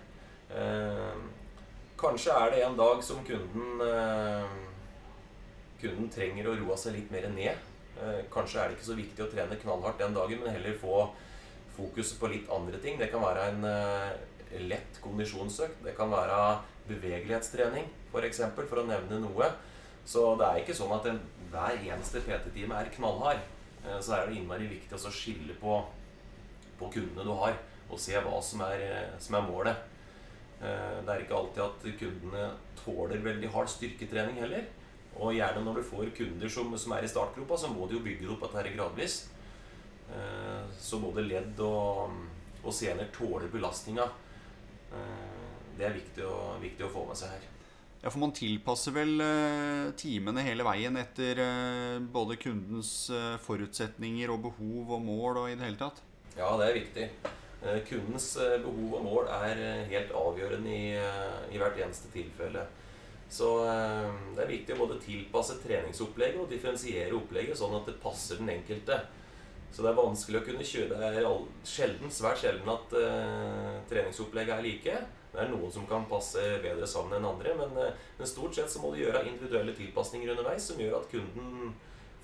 Kanskje 2.00 2.34
er 2.34 2.50
det 2.50 2.62
en 2.66 2.78
dag 2.80 3.04
som 3.06 3.20
kunden 3.22 3.84
Kunden 5.80 6.08
trenger 6.10 6.50
å 6.50 6.56
roe 6.58 6.76
seg 6.80 6.96
litt 6.96 7.12
mer 7.14 7.28
ned. 7.32 7.69
Eh, 8.00 8.20
kanskje 8.32 8.62
er 8.62 8.70
det 8.70 8.78
ikke 8.78 8.88
så 8.88 8.96
viktig 8.96 9.24
å 9.26 9.30
trene 9.32 9.58
knallhardt 9.60 10.00
den 10.00 10.16
dagen, 10.16 10.40
men 10.40 10.56
heller 10.56 10.78
få 10.80 11.10
fokus 11.76 12.14
på 12.20 12.30
litt 12.32 12.52
andre 12.52 12.80
ting. 12.84 13.00
Det 13.00 13.10
kan 13.12 13.24
være 13.24 13.48
en 13.52 13.66
eh, 13.68 14.62
lett 14.70 15.02
kondisjonsøkt. 15.04 15.82
Det 15.84 15.96
kan 15.98 16.12
være 16.14 16.38
bevegelighetstrening, 16.90 17.90
f.eks., 17.90 18.14
for, 18.14 18.28
eksempel, 18.30 18.70
for 18.72 18.82
å 18.82 18.88
nevne 18.88 19.20
noe. 19.26 19.52
Så 20.08 20.24
det 20.40 20.48
er 20.48 20.62
ikke 20.62 20.78
sånn 20.78 20.96
at 20.96 21.10
en, 21.12 21.20
hver 21.52 21.76
eneste 21.92 22.24
PT-time 22.24 22.80
er 22.80 22.94
knallhard. 22.96 23.44
Eh, 23.84 24.00
så 24.00 24.16
er 24.16 24.30
det 24.30 24.40
innmari 24.40 24.70
viktig 24.72 24.96
å 24.96 25.14
skille 25.14 25.60
på, 25.60 25.82
på, 26.80 26.92
kundene 26.96 27.28
du 27.28 27.36
har, 27.42 27.60
og 27.90 28.00
se 28.00 28.16
hva 28.24 28.40
som 28.46 28.64
er, 28.70 28.86
som 29.20 29.36
er, 29.36 29.48
målet. 29.50 29.86
Det 30.60 31.08
er 31.08 31.22
ikke 31.24 31.38
alltid 31.38 31.62
at 31.64 31.86
kundene 32.02 32.42
tåler 32.82 33.22
veldig 33.24 33.48
hard 33.54 33.70
styrketrening 33.72 34.42
heller. 34.44 34.66
Og 35.20 35.36
gjerne 35.36 35.62
når 35.66 35.80
du 35.80 35.84
får 35.84 36.14
kunder 36.16 36.52
som, 36.52 36.72
som 36.80 36.96
er 36.96 37.04
i 37.04 37.12
startgropa, 37.12 37.58
så 37.60 37.70
må 37.72 37.88
du 37.88 37.98
jo 37.98 38.06
bygge 38.06 38.30
opp 38.32 38.48
dette 38.48 38.74
gradvis. 38.76 39.22
Så 40.80 40.98
både 41.04 41.26
ledd 41.26 41.60
og, 41.62 42.16
og 42.64 42.74
sener 42.74 43.12
tåler 43.14 43.52
belastninga. 43.52 44.08
Det 45.78 45.86
er 45.86 45.96
viktig 45.96 46.26
å, 46.26 46.38
viktig 46.62 46.88
å 46.88 46.92
få 46.94 47.06
med 47.10 47.20
seg 47.20 47.36
her. 47.36 47.48
Ja, 48.00 48.08
For 48.08 48.22
man 48.24 48.34
tilpasser 48.36 48.96
vel 48.96 49.20
uh, 49.20 49.92
timene 50.00 50.46
hele 50.48 50.64
veien 50.66 50.96
etter 50.98 51.44
både 52.16 52.40
kundens 52.40 52.94
forutsetninger 53.44 54.32
og 54.32 54.48
behov 54.48 54.96
og 54.96 55.04
mål 55.04 55.44
og 55.44 55.52
i 55.52 55.60
det 55.60 55.68
hele 55.68 55.82
tatt? 55.84 56.02
Ja, 56.40 56.54
det 56.58 56.70
er 56.70 56.80
viktig. 56.80 57.08
kundens 57.90 58.32
behov 58.64 59.00
og 59.02 59.04
mål 59.04 59.32
er 59.36 59.64
helt 59.92 60.14
avgjørende 60.16 60.72
i, 60.72 60.94
i, 61.52 61.60
hvert 61.60 61.80
eneste 61.84 62.12
tilfelle. 62.16 62.64
Så 63.30 63.48
det 64.34 64.42
er 64.42 64.50
viktig 64.50 64.74
å 64.74 64.80
både 64.82 64.98
tilpasse 65.04 65.60
treningsopplegget 65.62 66.42
og 66.42 66.50
differensiere 66.50 67.14
opplegget 67.14 67.60
sånn 67.60 67.76
at 67.78 67.86
det 67.86 68.00
passer 68.02 68.42
den 68.42 68.50
enkelte. 68.56 68.98
Så 69.70 69.86
det 69.86 69.92
er 69.92 70.00
vanskelig 70.00 70.40
å 70.40 70.46
kunne 70.48 70.66
kjøre 70.66 70.98
Det 70.98 71.10
er 71.22 71.28
sjelden, 71.62 72.10
svært 72.10 72.42
sjelden 72.42 72.72
at 72.74 72.96
treningsopplegget 73.92 74.56
er 74.56 74.66
like. 74.66 74.96
Det 75.30 75.44
er 75.44 75.52
noen 75.52 75.70
som 75.72 75.86
kan 75.90 76.08
passe 76.10 76.42
bedre 76.64 76.88
sammen 76.90 77.20
enn 77.20 77.28
andre, 77.30 77.54
men, 77.58 77.76
eh, 77.78 77.94
men, 78.18 78.28
stort 78.28 78.56
sett 78.56 78.72
så 78.72 78.82
må 78.82 78.94
du 78.94 79.04
gjøre 79.04 79.28
individuelle 79.30 79.76
tilpasninger 79.78 80.32
underveis 80.34 80.66
som 80.72 80.80
gjør 80.82 80.98
at 81.00 81.10
kunden 81.12 81.76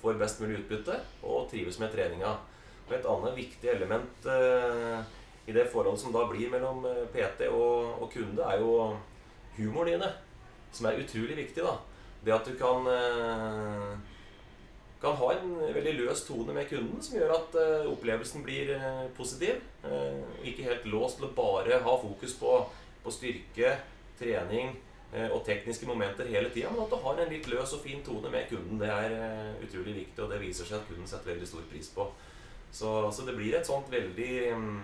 får 0.02 0.18
best 0.18 0.42
mulig 0.42 0.58
utbytte 0.60 0.98
og 1.22 1.46
trives 1.50 1.78
med 1.78 1.92
treninga. 1.94 2.34
Og 2.86 2.92
Et 2.94 3.06
annet 3.06 3.36
viktig 3.36 3.70
element 3.70 4.26
eh, 4.26 5.02
i 5.46 5.52
det 5.54 5.68
forholdet 5.70 6.02
som 6.02 6.12
da 6.12 6.26
blir 6.26 6.50
mellom 6.50 6.84
eh, 6.86 7.06
PT 7.14 7.46
og, 7.48 8.02
og, 8.02 8.10
kunde, 8.10 8.42
er 8.42 8.58
jo 8.58 8.96
humoren 9.56 9.92
dine, 9.92 10.10
som 10.76 10.88
er 10.90 11.00
utrolig 11.02 11.36
viktig. 11.38 11.64
da. 11.64 11.78
Det 12.26 12.34
at 12.34 12.46
du 12.46 12.56
kan, 12.58 12.86
eh, 12.86 13.98
kan 15.00 15.16
ha 15.16 15.32
en 15.32 15.74
veldig 15.74 15.94
løs 16.00 16.24
tone 16.26 16.52
med 16.52 16.68
kunden 16.68 17.02
som 17.02 17.18
gjør 17.18 17.34
at 17.36 17.58
eh, 17.60 17.90
opplevelsen 17.92 18.42
blir 18.42 18.72
eh, 18.74 19.06
positiv. 19.16 19.62
ikke 20.42 20.64
helt 20.66 20.86
låst 20.90 21.20
til 21.20 21.28
å 21.28 21.34
bare 21.36 21.78
ha 21.78 21.92
fokus 22.02 22.34
på 22.34 22.66
på 23.06 23.12
styrke, 23.14 23.76
trening 24.18 24.72
og 25.30 25.44
tekniske 25.46 25.86
momenter 25.86 26.26
hele 26.26 26.48
tida, 26.50 26.72
men 26.72 26.80
at 26.82 26.90
du 26.90 26.96
har 26.98 27.20
en 27.22 27.28
litt 27.30 27.46
løs 27.46 27.72
og 27.76 27.84
fin 27.84 28.00
tone 28.02 28.28
med 28.28 28.48
kunden, 28.50 28.80
det 28.80 28.88
er 28.90 29.54
utrolig 29.62 29.94
viktig, 29.94 30.24
og 30.24 30.32
det 30.32 30.40
viser 30.40 30.66
seg 30.66 30.80
at 30.80 30.88
kunden 30.88 31.06
setter 31.06 31.30
veldig 31.30 31.46
stor 31.46 31.62
pris 31.70 31.92
på. 31.94 32.08
Så, 32.72 32.90
så 33.14 33.22
det 33.22 33.36
blir 33.36 33.54
et 33.54 33.68
sånt 33.68 33.86
veldig 33.92 34.32
um, 34.58 34.82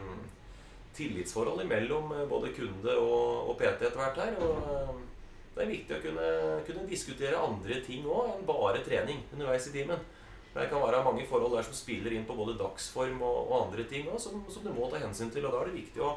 tillitsforhold 0.94 1.66
mellom 1.66 2.14
både 2.30 2.54
kunde 2.54 2.94
og, 2.94 3.50
og 3.50 3.58
PT 3.58 3.88
etter 3.88 3.99
hvert 3.99 4.22
her. 4.22 4.38
og 4.38 5.02
det 5.52 5.64
er 5.64 5.73
viktig 5.73 5.97
å 5.97 6.02
kunne, 6.02 6.28
kunne 6.66 6.88
diskutere 6.88 7.40
andre 7.40 7.80
ting 7.85 8.06
òg 8.09 8.35
enn 8.35 8.47
bare 8.49 8.80
trening 8.87 9.25
underveis 9.32 9.68
i 9.68 9.75
timen. 9.75 10.00
Det 10.52 10.68
kan 10.68 10.82
være 10.85 11.04
mange 11.04 11.25
forhold 11.28 11.54
der 11.56 11.64
som 11.64 11.76
spiller 11.76 12.12
inn 12.12 12.26
på 12.28 12.37
både 12.37 12.59
dagsform 12.61 13.21
og, 13.25 13.38
og 13.47 13.59
andre 13.66 13.85
ting 13.88 14.09
også, 14.09 14.30
som, 14.30 14.44
som, 14.52 14.64
du 14.64 14.73
må 14.76 14.88
ta 14.92 15.00
hensyn 15.00 15.32
til. 15.32 15.47
og 15.49 15.54
Da 15.54 15.62
er 15.62 15.71
det 15.71 15.80
viktig 15.80 16.04
å 16.04 16.16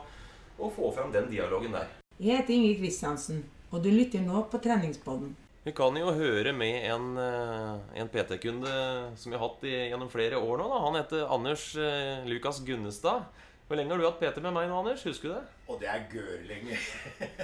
å 0.58 0.70
få 0.72 0.92
fram 0.96 1.12
den 1.12 1.30
dialogen 1.32 1.76
der. 1.76 1.90
Jeg 2.20 2.40
heter 2.40 2.56
Ingrid 2.56 2.80
Kristiansen, 2.80 3.44
og 3.72 3.84
du 3.84 3.90
lytter 3.92 4.24
nå 4.24 4.46
på 4.52 4.62
Treningspodden. 4.64 5.34
Vi 5.66 5.74
kan 5.76 5.98
jo 5.98 6.14
høre 6.14 6.54
med 6.54 6.86
en, 6.92 7.18
eh, 7.18 8.02
en 8.02 8.10
PT-kunde 8.10 9.18
som 9.18 9.32
vi 9.32 9.38
har 9.38 9.48
hatt 9.48 9.64
i, 9.66 9.74
gjennom 9.90 10.12
flere 10.12 10.38
år 10.38 10.60
nå. 10.62 10.68
Da. 10.70 10.80
Han 10.86 10.96
heter 10.96 11.26
Anders 11.34 11.76
eh, 11.76 12.24
Lukas 12.30 12.62
Gunnestad. 12.64 13.26
Hvor 13.68 13.80
lenge 13.80 13.96
har 13.96 14.02
du 14.02 14.06
hatt 14.06 14.20
PT 14.22 14.42
med 14.46 14.54
meg 14.54 14.68
nå, 14.70 14.76
Anders? 14.78 15.04
Husker 15.08 15.32
du 15.32 15.34
det? 15.34 15.46
Og 15.74 15.80
det 15.82 15.88
er 15.90 16.04
gørlenge. 16.12 16.76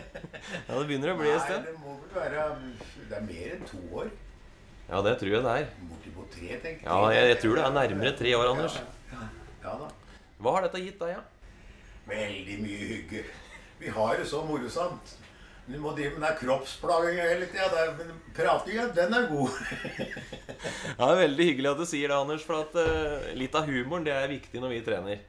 ja, 0.68 0.76
det 0.76 0.84
begynner 0.86 1.16
å 1.16 1.16
bli 1.18 1.32
et 1.32 1.42
sted. 1.48 1.64
Nei, 1.64 1.72
det 1.72 1.80
må 1.82 1.96
vel 1.98 2.12
være 2.20 2.44
Det 3.10 3.16
er 3.18 3.24
mer 3.26 3.56
enn 3.56 3.64
to 3.72 3.80
år. 4.04 4.12
Ja, 4.92 5.00
det 5.08 5.16
tror 5.22 5.32
jeg 5.34 5.46
det 5.48 5.56
er. 5.64 5.72
Bortimot 5.90 6.30
tre, 6.36 6.50
tenker 6.52 6.84
jeg. 6.84 6.86
Ja, 6.86 7.00
jeg, 7.16 7.32
jeg, 7.32 7.40
tror 7.42 7.58
det 7.58 7.64
er 7.64 7.74
nærmere 7.80 8.12
tre 8.20 8.36
år, 8.38 8.52
Anders. 8.52 8.78
Ja, 9.10 9.24
ja. 9.64 9.74
da. 9.82 9.90
Hva 10.46 10.54
har 10.58 10.68
dette 10.68 10.84
gitt 10.84 11.02
deg, 11.02 11.16
ja? 11.16 11.26
Veldig 12.12 12.60
mye 12.68 12.92
hygge. 12.92 13.26
Vi 13.82 13.96
har 13.98 14.22
det 14.22 14.30
så 14.30 14.44
morosamt. 14.46 15.16
Du 15.72 15.80
må 15.82 15.96
drive 15.98 16.20
med 16.20 16.28
den 16.28 16.38
kroppsplaginga 16.38 17.28
hele 17.32 17.50
tida. 17.50 17.88
Pratinga, 18.38 18.88
den 18.94 19.18
er 19.18 19.28
god. 19.32 19.58
Ja, 21.00 21.08
det 21.08 21.12
er 21.16 21.20
Veldig 21.24 21.46
hyggelig 21.48 21.70
at 21.72 21.80
du 21.82 21.88
sier 21.90 22.12
det, 22.12 22.18
Anders. 22.18 22.46
For 22.46 22.62
at 22.62 22.76
uh, 22.78 23.32
litt 23.34 23.56
av 23.58 23.66
humoren 23.66 24.06
det 24.06 24.14
er 24.14 24.30
viktig 24.30 24.62
når 24.62 24.76
vi 24.76 24.82
trener. 24.86 25.22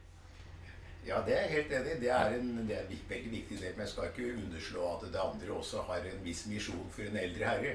Ja, 1.06 1.18
det 1.26 1.34
er 1.34 1.46
jeg 1.48 1.54
helt 1.56 1.72
enig 1.78 1.94
i. 1.96 2.00
Det 2.04 2.10
er 2.14 2.36
en 2.38 2.50
det 2.68 2.76
er 2.76 2.84
en 2.86 2.98
veldig 3.10 3.30
viktig 3.32 3.58
del. 3.58 3.72
Men 3.74 3.86
jeg 3.86 3.92
skal 3.92 4.10
ikke 4.10 4.34
underslå 4.36 4.88
at 4.94 5.06
det 5.12 5.22
andre 5.22 5.54
også 5.56 5.82
har 5.88 6.04
en 6.12 6.20
viss 6.24 6.44
misjon 6.46 6.84
for 6.94 7.08
en 7.08 7.18
eldre 7.18 7.48
herre. 7.48 7.72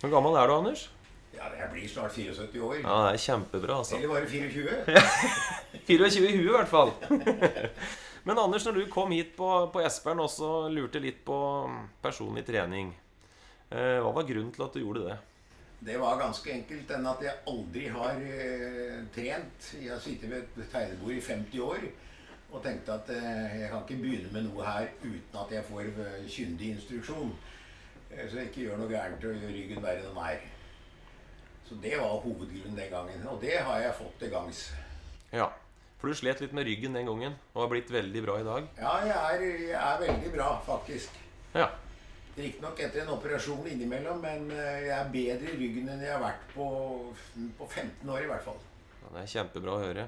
Hvor 0.00 0.10
gammel 0.10 0.38
er 0.38 0.50
du, 0.50 0.54
Anders? 0.56 0.88
Ja, 1.34 1.46
jeg 1.54 1.68
blir 1.72 1.88
snart 1.90 2.12
74 2.12 2.56
år. 2.64 2.74
Ja, 2.82 2.96
Det 3.06 3.14
er 3.14 3.22
kjempebra, 3.22 3.78
altså. 3.78 3.96
Eller 3.96 4.08
bare 4.08 4.26
24? 4.26 4.68
24 5.86 6.28
i 6.28 6.36
huet, 6.36 6.48
i 6.48 6.56
hvert 6.56 6.68
fall. 6.68 6.92
Men 8.26 8.38
Anders, 8.38 8.66
når 8.66 8.72
du 8.72 8.86
kom 8.90 9.12
hit 9.14 9.36
på, 9.36 9.48
på 9.72 9.82
Espern 9.86 10.18
og 10.20 10.30
så 10.32 10.50
lurte 10.72 11.00
litt 11.00 11.22
på 11.24 11.38
personlig 12.02 12.42
trening, 12.48 12.90
eh, 13.70 13.98
hva 14.02 14.10
var 14.16 14.26
grunnen 14.28 14.50
til 14.52 14.66
at 14.66 14.74
du 14.74 14.82
gjorde 14.82 15.06
det? 15.06 15.16
Det 15.88 15.94
var 16.00 16.18
ganske 16.18 16.50
enkelt 16.52 16.88
den 16.90 17.06
at 17.06 17.22
jeg 17.22 17.38
aldri 17.46 17.86
har 17.94 18.18
eh, 18.18 18.98
trent. 19.14 19.70
Jeg 19.78 19.92
har 19.94 20.02
sittet 20.02 20.32
ved 20.32 20.42
et 20.58 20.72
tegnebord 20.72 21.14
i 21.14 21.22
50 21.22 21.64
år 21.68 21.86
og 22.48 22.62
tenkte 22.64 22.94
at 22.96 23.10
eh, 23.12 23.60
jeg 23.60 23.70
kan 23.70 23.82
ikke 23.84 24.02
begynne 24.02 24.32
med 24.32 24.46
noe 24.48 24.64
her 24.64 24.88
uten 25.02 25.40
at 25.40 25.50
jeg 25.52 25.64
får 25.68 25.88
eh, 26.04 26.20
kyndig 26.32 26.70
instruksjon. 26.76 27.32
Eh, 28.10 28.24
så 28.24 28.40
jeg 28.40 28.50
ikke 28.50 28.62
gjør 28.66 28.78
noe 28.80 28.92
gærent 28.92 29.24
og 29.24 29.34
gjør 29.42 29.56
ryggen 29.56 29.82
verre 29.84 30.04
enn 30.04 30.14
den 30.14 30.20
er. 30.24 30.46
Så 31.68 31.76
det 31.82 31.96
var 32.00 32.22
hovedgrunnen 32.22 32.78
den 32.78 32.92
gangen. 32.92 33.26
Og 33.28 33.42
det 33.42 33.58
har 33.60 33.82
jeg 33.84 33.98
fått 33.98 34.14
til 34.22 34.32
gangs. 34.32 34.62
Ja, 35.32 35.50
For 36.00 36.08
du 36.08 36.16
slet 36.16 36.40
litt 36.40 36.54
med 36.56 36.64
ryggen 36.64 36.94
den 36.96 37.10
gangen 37.10 37.34
og 37.52 37.64
har 37.64 37.68
blitt 37.74 37.92
veldig 37.92 38.22
bra 38.24 38.38
i 38.40 38.46
dag. 38.46 38.70
Ja, 38.78 38.94
jeg 39.04 39.18
er, 39.18 39.44
jeg 39.66 39.76
er 39.82 40.00
veldig 40.06 40.32
bra, 40.36 40.48
faktisk. 40.64 41.20
Ja, 41.56 41.68
Riktignok 42.38 42.78
etter 42.78 43.02
en 43.02 43.08
operasjon 43.16 43.66
innimellom, 43.66 44.20
men 44.22 44.44
jeg 44.54 44.92
er 44.94 45.08
bedre 45.10 45.48
i 45.50 45.56
ryggen 45.58 45.88
enn 45.90 46.04
jeg 46.04 46.12
har 46.12 46.20
vært 46.22 46.44
på, 46.52 46.66
på 47.58 47.66
15 47.66 48.12
år 48.14 48.22
i 48.22 48.28
hvert 48.30 48.44
fall. 48.44 48.60
ja 49.02 49.10
Det 49.16 49.24
er 49.24 49.32
kjempebra 49.32 49.74
å 49.74 49.80
høre. 49.82 50.04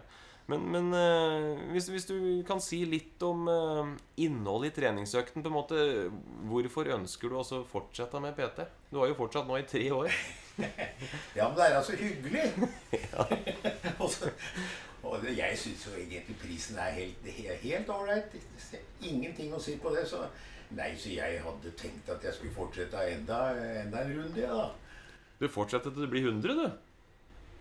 Men, 0.50 0.64
men 0.74 0.86
eh, 0.96 1.60
hvis, 1.74 1.86
hvis 1.92 2.06
du 2.08 2.16
kan 2.48 2.60
si 2.64 2.80
litt 2.88 3.22
om 3.26 3.46
eh, 3.52 3.90
innholdet 4.24 4.72
i 4.72 4.76
treningsøkten 4.80 5.44
på 5.44 5.50
en 5.52 5.56
måte, 5.56 5.80
Hvorfor 6.50 6.88
ønsker 6.96 7.30
du 7.30 7.38
å 7.38 7.62
fortsette 7.70 8.20
med 8.24 8.34
PT? 8.38 8.66
Du 8.90 8.98
har 9.02 9.10
jo 9.12 9.18
fortsatt 9.20 9.46
nå 9.50 9.58
i 9.60 9.66
tre 9.70 9.86
år. 9.94 10.10
Ja, 11.32 11.46
men 11.48 11.54
det 11.56 11.64
er 11.70 11.76
altså 11.78 11.94
hyggelig. 11.96 12.42
og, 14.02 14.10
så, 14.12 14.28
og 15.06 15.14
det, 15.22 15.32
jeg 15.38 15.56
syns 15.56 15.86
jo 15.86 15.94
egentlig 15.96 16.34
prisen 16.42 16.76
er 16.82 16.90
helt 16.98 17.28
he- 17.32 17.56
helt 17.62 17.88
ålreit. 17.94 18.34
Ingenting 19.08 19.54
å 19.56 19.60
si 19.62 19.78
på 19.80 19.94
det. 19.94 20.02
Så 20.10 20.20
nei, 20.76 20.90
så 21.00 21.14
jeg 21.14 21.40
hadde 21.46 21.72
tenkt 21.80 22.10
at 22.12 22.26
jeg 22.28 22.36
skulle 22.36 22.52
fortsette 22.58 23.06
enda, 23.14 23.38
enda 23.86 24.02
en 24.04 24.12
runde, 24.18 24.42
ja, 24.42 24.52
da. 24.52 24.68
Du 25.40 25.48
fortsetter 25.48 25.94
til 25.96 26.04
du 26.04 26.12
blir 26.12 26.28
100, 26.28 26.58
du. 26.58 26.89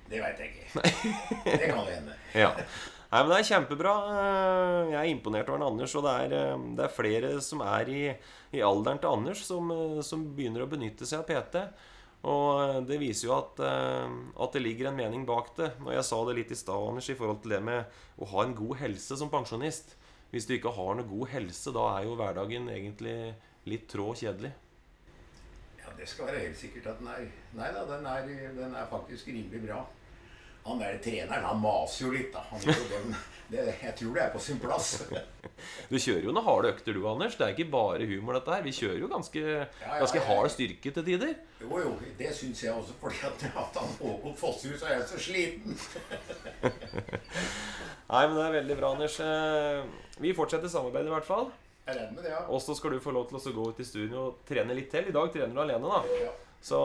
Det 0.10 0.22
veit 0.22 0.40
jeg 0.42 0.54
ikke. 0.54 0.82
Det 1.46 1.68
kan 1.70 1.86
hende. 1.86 2.16
Ja. 2.44 2.54
Nei, 3.10 3.24
men 3.24 3.32
Det 3.32 3.38
er 3.40 3.48
kjempebra. 3.48 3.94
Eh, 4.14 4.92
Jeg 4.92 5.00
er 5.00 5.12
imponert 5.12 5.48
over 5.50 5.66
Anders. 5.66 5.96
Og 5.98 6.04
det 6.06 6.16
er, 6.24 6.36
eh, 6.38 6.66
det 6.78 6.84
er 6.86 6.94
flere 6.94 7.32
som 7.42 7.64
er 7.66 7.90
i, 7.90 8.02
i 8.54 8.62
alderen 8.66 9.02
til 9.02 9.10
Anders, 9.10 9.42
som, 9.48 9.72
eh, 9.74 10.02
som 10.06 10.28
begynner 10.38 10.66
å 10.66 10.70
benytte 10.70 11.08
seg 11.10 11.24
av 11.24 11.26
PT. 11.30 11.64
Og 12.30 12.84
det 12.86 12.98
viser 13.00 13.30
jo 13.30 13.36
at, 13.38 13.62
at 13.64 14.52
det 14.52 14.60
ligger 14.62 14.90
en 14.90 14.98
mening 14.98 15.22
bak 15.26 15.54
det. 15.56 15.70
Og 15.86 15.94
jeg 15.96 16.04
sa 16.04 16.18
det 16.28 16.36
litt 16.36 16.52
i 16.52 16.58
stad, 16.60 16.76
Anders, 16.90 17.08
i 17.10 17.16
forhold 17.16 17.40
til 17.46 17.54
det 17.56 17.62
med 17.64 18.00
å 18.20 18.28
ha 18.34 18.44
en 18.44 18.56
god 18.58 18.76
helse 18.82 19.16
som 19.16 19.32
pensjonist. 19.32 19.94
Hvis 20.34 20.46
du 20.46 20.52
ikke 20.58 20.74
har 20.76 20.98
noe 21.00 21.08
god 21.08 21.32
helse, 21.32 21.72
da 21.74 21.86
er 21.96 22.10
jo 22.10 22.18
hverdagen 22.20 22.68
egentlig 22.70 23.16
litt 23.72 23.88
trå 23.90 24.10
og 24.12 24.20
kjedelig. 24.20 24.52
Ja, 25.80 25.94
det 25.98 26.10
skal 26.12 26.28
være 26.28 26.44
helt 26.44 26.60
sikkert 26.60 26.92
at 26.92 27.00
den 27.00 27.08
er 27.08 27.24
Nei 27.56 27.72
da, 27.74 27.86
den 27.88 28.06
er, 28.06 28.28
den 28.60 28.76
er 28.78 28.92
faktisk 28.92 29.32
rimelig 29.32 29.64
bra. 29.64 29.80
Han 30.66 30.80
der 30.82 30.98
treneren, 31.04 31.46
han 31.46 31.62
maser 31.64 32.06
jo 32.06 32.14
litt, 32.14 32.34
da. 32.34 32.44
Han, 32.52 33.16
det, 33.50 33.64
jeg 33.82 33.94
tror 33.98 34.12
det 34.14 34.22
er 34.22 34.34
på 34.34 34.40
sin 34.44 34.60
plass. 34.62 34.90
Du 35.90 35.96
kjører 35.98 36.28
jo 36.28 36.34
noen 36.36 36.46
harde 36.46 36.70
økter 36.76 36.94
du, 36.94 37.00
Anders. 37.10 37.38
Det 37.40 37.48
er 37.48 37.56
ikke 37.56 37.72
bare 37.74 38.06
humor, 38.06 38.36
dette 38.38 38.54
her. 38.54 38.66
Vi 38.68 38.74
kjører 38.78 39.00
jo 39.02 39.10
ganske, 39.10 39.42
ja, 39.42 39.94
ganske 40.04 40.20
ja. 40.20 40.26
hard 40.28 40.52
styrke 40.54 40.94
til 40.94 41.08
tider. 41.08 41.32
Jo, 41.64 41.80
jo, 41.82 41.94
det 42.20 42.30
syns 42.38 42.62
jeg 42.64 42.76
også, 42.76 42.94
fordi 43.02 43.24
at, 43.26 43.48
at 43.50 43.80
han 43.82 43.96
Håkon 44.04 44.38
Fossrud 44.38 44.78
så 44.78 44.92
er 44.92 45.00
jeg 45.00 45.08
så 45.10 45.24
sliten. 45.24 45.80
Nei, 48.12 48.22
men 48.28 48.36
det 48.38 48.46
er 48.46 48.54
veldig 48.60 48.78
bra, 48.78 48.94
Anders. 48.94 49.18
Eh, 49.24 50.22
Vi 50.22 50.36
fortsetter 50.38 50.70
samarbeidet 50.72 51.10
i 51.10 51.16
hvert 51.16 51.28
fall. 51.28 51.50
Jeg 51.88 51.96
er 51.96 52.00
redd 52.04 52.14
med 52.14 52.24
det, 52.28 52.36
ja. 52.36 52.44
Og 52.54 52.62
så 52.62 52.76
skal 52.78 52.94
du 52.94 53.02
få 53.02 53.16
lov 53.16 53.28
til 53.32 53.40
å 53.40 53.56
gå 53.56 53.66
ut 53.72 53.82
i 53.82 53.88
studio 53.88 54.28
og 54.28 54.46
trene 54.46 54.78
litt 54.78 54.92
til. 54.94 55.10
I 55.10 55.16
dag 55.16 55.34
trener 55.34 55.56
du 55.58 55.62
alene, 55.64 55.90
da. 55.90 56.22
ja. 56.28 56.32
Så 56.62 56.80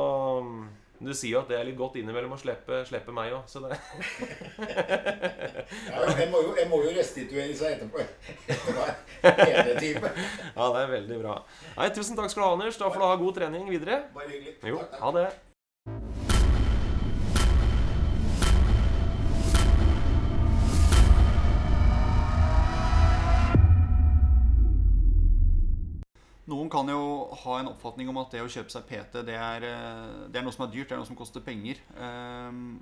du 1.01 1.11
sier 1.15 1.35
jo 1.35 1.41
at 1.43 1.49
det 1.51 1.57
er 1.59 1.67
litt 1.69 1.79
godt 1.79 1.97
innimellom 1.99 2.37
å 2.37 2.39
slippe, 2.39 2.83
slippe 2.89 3.15
meg 3.15 3.33
òg. 3.35 3.49
Så 3.51 3.63
det 3.65 3.75
ja 5.91 6.05
jeg, 6.15 6.29
må 6.31 6.43
jo, 6.45 6.53
jeg 6.59 6.69
må 6.71 6.81
jo 6.85 6.93
restituere 6.95 7.57
seg 7.59 7.77
etterpå. 7.77 7.99
Etter 9.25 9.75
time. 9.81 10.13
Ja, 10.55 10.69
det 10.77 10.85
er 10.85 10.93
veldig 10.95 11.19
bra. 11.25 11.41
Nei, 11.79 11.91
Tusen 11.97 12.19
takk 12.19 12.31
skal 12.33 12.45
du 12.45 12.47
ha, 12.47 12.53
Anders. 12.59 12.79
Da 12.81 12.93
får 12.93 13.03
du 13.03 13.09
ha 13.09 13.17
god 13.25 13.41
trening 13.41 13.67
videre. 13.73 14.05
Bare 14.15 14.31
hyggelig. 14.31 14.57
Jo, 14.71 14.79
ha 15.01 15.13
det. 15.19 15.27
Noen 26.51 26.69
kan 26.69 26.89
jo 26.93 27.31
ha 27.45 27.59
en 27.61 27.71
oppfatning 27.71 28.11
om 28.13 28.19
at 28.21 28.35
det 28.35 28.43
å 28.45 28.51
kjøpe 28.53 28.73
seg 28.73 28.85
PT, 28.89 29.23
det 29.25 29.37
er, 29.39 29.65
eh, 29.65 30.29
det 30.29 30.41
er 30.41 30.45
noe 30.45 30.53
som 30.53 30.67
er 30.67 30.75
dyrt, 30.75 30.91
det 30.91 30.97
er 30.97 31.01
noe 31.01 31.09
som 31.09 31.17
koster 31.17 31.41
penger. 31.41 31.81
Ehm, 31.97 32.81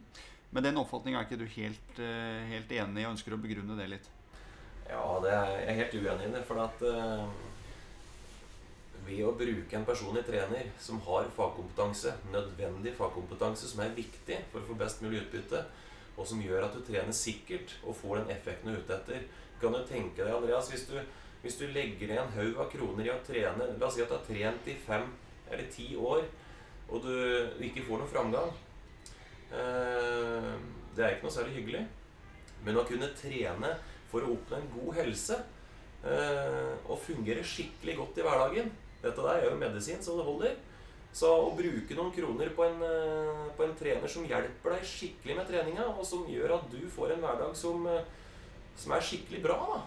Men 0.52 0.64
den 0.64 0.76
oppfatningen 0.76 1.16
er 1.16 1.24
ikke 1.24 1.38
du 1.40 1.46
helt, 1.46 1.98
eh, 1.98 2.44
helt 2.50 2.68
enig 2.68 3.00
i, 3.00 3.04
og 3.06 3.14
ønsker 3.14 3.32
å 3.32 3.40
begrunne 3.40 3.74
det 3.74 3.88
litt. 3.88 4.08
Ja, 4.86 5.18
det 5.22 5.30
er 5.32 5.46
jeg 5.46 5.68
er 5.68 5.78
helt 5.80 5.94
uenig 5.94 6.26
i 6.28 6.32
det. 6.34 6.44
For 6.44 6.58
at 6.60 6.82
eh, 6.82 7.26
ved 9.06 9.22
å 9.24 9.32
bruke 9.32 9.72
en 9.72 9.86
personlig 9.86 10.26
trener 10.26 10.68
som 10.78 11.00
har 11.00 11.24
fagkompetanse, 11.24 12.12
nødvendig 12.30 12.92
fagkompetanse 12.94 13.66
som 13.66 13.80
er 13.80 13.96
viktig 13.96 14.44
for 14.52 14.60
å 14.60 14.66
få 14.66 14.76
best 14.76 15.00
mulig 15.00 15.22
utbytte, 15.22 15.64
og 16.18 16.26
som 16.26 16.42
gjør 16.42 16.66
at 16.66 16.74
du 16.74 16.82
trener 16.84 17.12
sikkert 17.16 17.72
og 17.86 17.96
får 17.96 18.20
den 18.20 18.36
effekten 18.36 18.68
du 18.68 18.76
er 18.76 18.84
ute 18.84 18.98
etter 18.98 19.24
kan 19.62 19.72
du 19.72 19.82
tenke 19.86 20.24
deg, 20.24 20.34
Andreas, 20.34 20.70
hvis 20.72 20.88
du, 20.90 20.96
hvis 21.42 21.58
du 21.58 21.66
legger 21.74 22.08
ned 22.08 22.20
en 22.22 22.34
haug 22.36 22.60
av 22.62 22.68
kroner 22.70 23.08
i 23.08 23.10
å 23.10 23.22
trene 23.26 23.66
La 23.78 23.86
oss 23.88 23.96
si 23.96 24.02
at 24.02 24.10
du 24.10 24.14
har 24.14 24.26
trent 24.26 24.68
i 24.70 24.76
fem 24.86 25.08
eller 25.50 25.66
ti 25.72 25.88
år, 25.98 26.22
og 26.88 27.02
du 27.02 27.64
ikke 27.66 27.84
får 27.86 27.98
noen 28.00 28.12
framgang. 28.12 28.52
eh, 29.52 30.52
Det 30.94 31.04
er 31.04 31.14
ikke 31.16 31.26
noe 31.26 31.34
særlig 31.34 31.56
hyggelig. 31.58 31.86
Men 32.64 32.78
å 32.78 32.86
kunne 32.86 33.10
trene 33.18 33.72
for 34.10 34.22
å 34.22 34.34
oppnå 34.36 34.56
en 34.58 34.70
god 34.76 34.94
helse 35.00 35.38
eh, 36.04 36.74
og 36.86 37.00
fungere 37.00 37.42
skikkelig 37.42 37.96
godt 37.96 38.20
i 38.20 38.26
hverdagen 38.26 38.70
Dette 39.02 39.24
der 39.24 39.40
er 39.40 39.48
jo 39.48 39.56
medisin 39.58 40.02
så 40.02 40.14
det 40.18 40.26
holder. 40.28 40.52
Så 41.12 41.26
å 41.26 41.50
bruke 41.56 41.96
noen 41.98 42.12
kroner 42.14 42.52
på 42.54 42.64
en, 42.64 42.78
eh, 42.86 43.48
på 43.56 43.64
en 43.66 43.74
trener 43.76 44.08
som 44.08 44.24
hjelper 44.24 44.76
deg 44.76 44.86
skikkelig 44.86 45.36
med 45.36 45.48
treninga, 45.50 45.88
og 45.90 46.06
som 46.06 46.22
gjør 46.30 46.54
at 46.60 46.70
du 46.70 46.86
får 46.88 47.16
en 47.16 47.24
hverdag 47.24 47.56
som, 47.58 47.88
som 48.76 48.94
er 48.94 49.04
skikkelig 49.04 49.42
bra 49.42 49.58
da. 49.74 49.80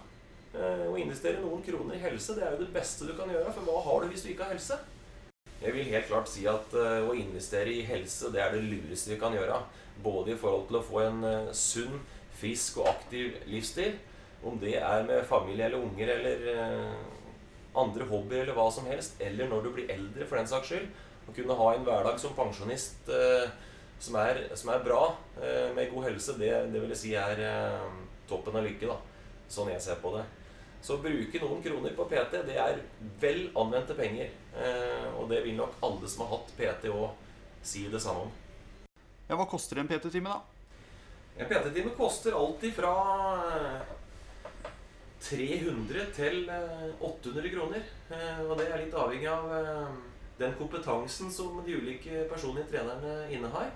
Eh, 0.56 0.86
Å 0.88 0.96
investere 1.00 1.42
noen 1.44 1.64
kroner 1.66 1.98
i 1.98 2.04
helse, 2.06 2.36
det 2.38 2.46
er 2.46 2.54
jo 2.56 2.64
det 2.64 2.74
beste 2.76 3.08
du 3.08 3.16
kan 3.18 3.32
gjøre. 3.32 3.52
For 3.56 3.68
hva 3.68 3.82
har 3.84 4.04
du 4.04 4.12
hvis 4.14 4.24
du 4.24 4.32
ikke 4.32 4.48
har 4.48 4.56
helse? 4.56 4.78
Jeg 5.62 5.74
vil 5.74 5.90
helt 5.90 6.08
klart 6.08 6.30
si 6.32 6.46
at 6.48 6.76
eh, 6.80 7.04
å 7.04 7.16
investere 7.18 7.74
i 7.74 7.84
helse, 7.88 8.32
det 8.32 8.44
er 8.44 8.56
det 8.56 8.64
lureste 8.64 9.12
vi 9.12 9.20
kan 9.20 9.36
gjøre. 9.36 9.60
Både 10.04 10.34
i 10.34 10.40
forhold 10.40 10.68
til 10.70 10.80
å 10.80 10.86
få 10.86 11.02
en 11.04 11.24
eh, 11.28 11.50
sunn, 11.56 12.00
frisk 12.40 12.80
og 12.84 12.92
aktiv 12.94 13.36
livsstil. 13.52 13.98
Om 14.46 14.60
det 14.62 14.78
er 14.78 15.04
med 15.08 15.26
familie 15.28 15.68
eller 15.68 15.82
unger 15.82 16.12
eller 16.14 16.42
andre 17.76 18.06
hobbyer 18.06 18.44
eller 18.44 18.56
hva 18.56 18.68
som 18.72 18.86
helst. 18.86 19.16
Eller 19.24 19.50
når 19.50 19.64
du 19.66 19.72
blir 19.74 19.90
eldre, 19.90 20.28
for 20.28 20.38
den 20.38 20.52
saks 20.52 20.70
skyld. 20.70 20.86
Å 21.26 21.34
kunne 21.34 21.56
ha 21.58 21.70
en 21.74 21.88
hverdag 21.88 22.20
som 22.22 22.36
pensjonist 22.38 23.10
som, 23.10 24.18
er, 24.22 24.44
som 24.54 24.70
er 24.70 24.84
bra, 24.86 25.00
med 25.74 25.90
god 25.90 26.12
helse, 26.12 26.36
det, 26.38 26.52
det 26.70 26.84
vil 26.84 26.94
jeg 26.94 27.02
si 27.02 27.16
er 27.18 27.42
toppen 28.30 28.60
av 28.60 28.68
lykke. 28.68 28.92
da. 28.92 29.00
Sånn 29.50 29.72
jeg 29.74 29.82
ser 29.82 29.98
på 30.04 30.14
det. 30.14 30.28
Så 30.86 31.00
å 31.00 31.01
bruke 31.01 31.39
noen 31.42 31.63
kroner 31.65 31.96
på 31.98 32.06
PT, 32.12 32.36
det 32.46 32.58
er 32.62 32.82
vel 33.22 33.48
anvendte 33.58 33.96
penger. 33.98 34.30
Eh, 34.54 35.08
og 35.18 35.30
det 35.32 35.39
vil 35.48 35.56
nok 35.58 35.80
alle 35.86 36.10
som 36.12 36.22
har 36.25 36.36
hatt 36.38 36.51
PT 36.60 36.92
òg 36.94 37.08
si 37.65 37.88
det 37.89 38.01
samme 38.04 38.27
om. 38.27 38.34
Ja, 39.25 39.34
Hva 39.39 39.48
koster 39.50 39.80
en 39.82 39.89
PT-time, 39.89 40.30
da? 40.30 40.42
En 41.42 41.50
PT-time 41.50 41.96
koster 41.98 42.38
alltid 42.38 42.75
fra 42.77 42.92
eh, 43.56 43.96
300 45.25 46.04
til 46.13 46.46
eh, 46.54 46.92
800 47.01 47.50
kroner. 47.56 47.88
Eh, 48.13 48.44
Og 48.46 48.54
det 48.60 48.68
er 48.70 48.84
litt 48.84 48.94
avhengig 49.01 49.32
av 49.32 49.50
eh, 49.58 49.96
den 50.38 50.54
kompetansen 50.60 51.32
som 51.34 51.63
de 51.65 51.80
ulike 51.80 52.27
personlige 52.30 52.70
trenerne 52.75 53.15
innehar. 53.34 53.72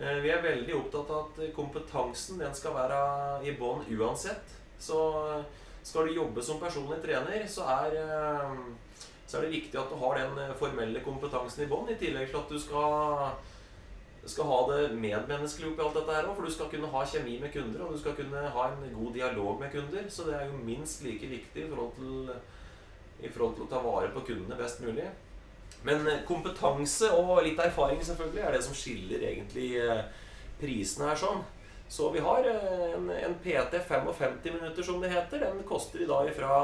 Eh, 0.00 0.22
Vi 0.24 0.32
er 0.32 0.40
veldig 0.42 0.78
opptatt 0.80 1.12
av 1.12 1.28
at 1.28 1.52
kompetansen 1.60 2.40
den 2.40 2.56
skal 2.56 2.72
være 2.80 3.02
i 3.44 3.52
bånn 3.60 3.84
uansett. 3.92 4.56
Så 4.80 5.02
eh, 5.36 5.44
skal 5.84 6.06
du 6.06 6.16
jobbe 6.16 6.42
som 6.42 6.60
personlig 6.60 7.02
trener, 7.02 7.42
så 7.48 7.66
er, 7.68 7.96
eh, 8.00 8.52
så 9.26 9.38
er 9.38 9.42
det 9.44 9.56
viktig 9.58 9.80
at 9.80 9.90
du 9.92 9.98
har 10.00 10.16
den 10.16 10.38
eh, 10.40 10.54
formelle 10.56 11.02
kompetansen 11.04 11.66
i 11.66 11.68
bånn, 11.68 11.90
i 11.92 11.98
tillegg 12.00 12.30
til 12.30 12.40
at 12.40 12.54
du 12.54 12.56
skal, 12.60 13.34
skal 14.24 14.48
ha 14.48 14.60
det 14.70 14.94
medmenneskelig 14.96 15.74
oppi 15.74 15.84
alt 15.84 15.98
dette 15.98 16.16
her 16.16 16.30
òg. 16.30 16.38
For 16.38 16.48
du 16.48 16.54
skal 16.54 16.70
kunne 16.72 16.88
ha 16.94 17.04
kjemi 17.04 17.36
med 17.42 17.52
kunder, 17.52 17.84
og 17.84 17.92
du 17.92 18.00
skal 18.00 18.16
kunne 18.16 18.46
ha 18.56 18.66
en 18.70 18.96
god 18.96 19.12
dialog 19.18 19.60
med 19.60 19.74
kunder. 19.76 20.08
Så 20.08 20.24
det 20.24 20.38
er 20.38 20.48
jo 20.48 20.64
minst 20.64 21.04
like 21.04 21.28
viktig 21.28 21.66
i 21.66 21.68
forhold 21.68 21.92
til, 22.00 22.32
i 23.20 23.28
forhold 23.28 23.58
til 23.58 23.68
å 23.68 23.72
ta 23.74 23.84
vare 23.84 24.08
på 24.14 24.24
kundene 24.32 24.60
best 24.60 24.80
mulig. 24.86 25.10
Men 25.84 26.08
eh, 26.08 26.24
kompetanse 26.24 27.12
og 27.12 27.42
litt 27.44 27.60
erfaring 27.60 28.00
selvfølgelig 28.00 28.46
er 28.46 28.56
det 28.56 28.64
som 28.64 28.78
skiller 28.78 29.28
egentlig 29.34 29.74
prisene 30.62 31.12
her 31.12 31.20
sånn. 31.20 31.44
Så 31.94 32.10
vi 32.14 32.22
har 32.24 32.46
eh, 32.50 32.94
en, 32.96 33.10
en 33.10 33.36
PT 33.42 33.78
55 33.88 34.32
minutter, 34.44 34.82
som 34.82 35.00
det 35.02 35.12
heter. 35.12 35.44
Den 35.44 35.62
koster 35.68 36.02
i 36.02 36.08
dag 36.10 36.30
fra 36.34 36.56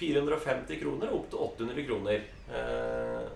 450 0.00 0.80
kroner 0.80 1.12
opp 1.12 1.26
til 1.28 1.42
800 1.44 1.84
kroner. 1.84 2.22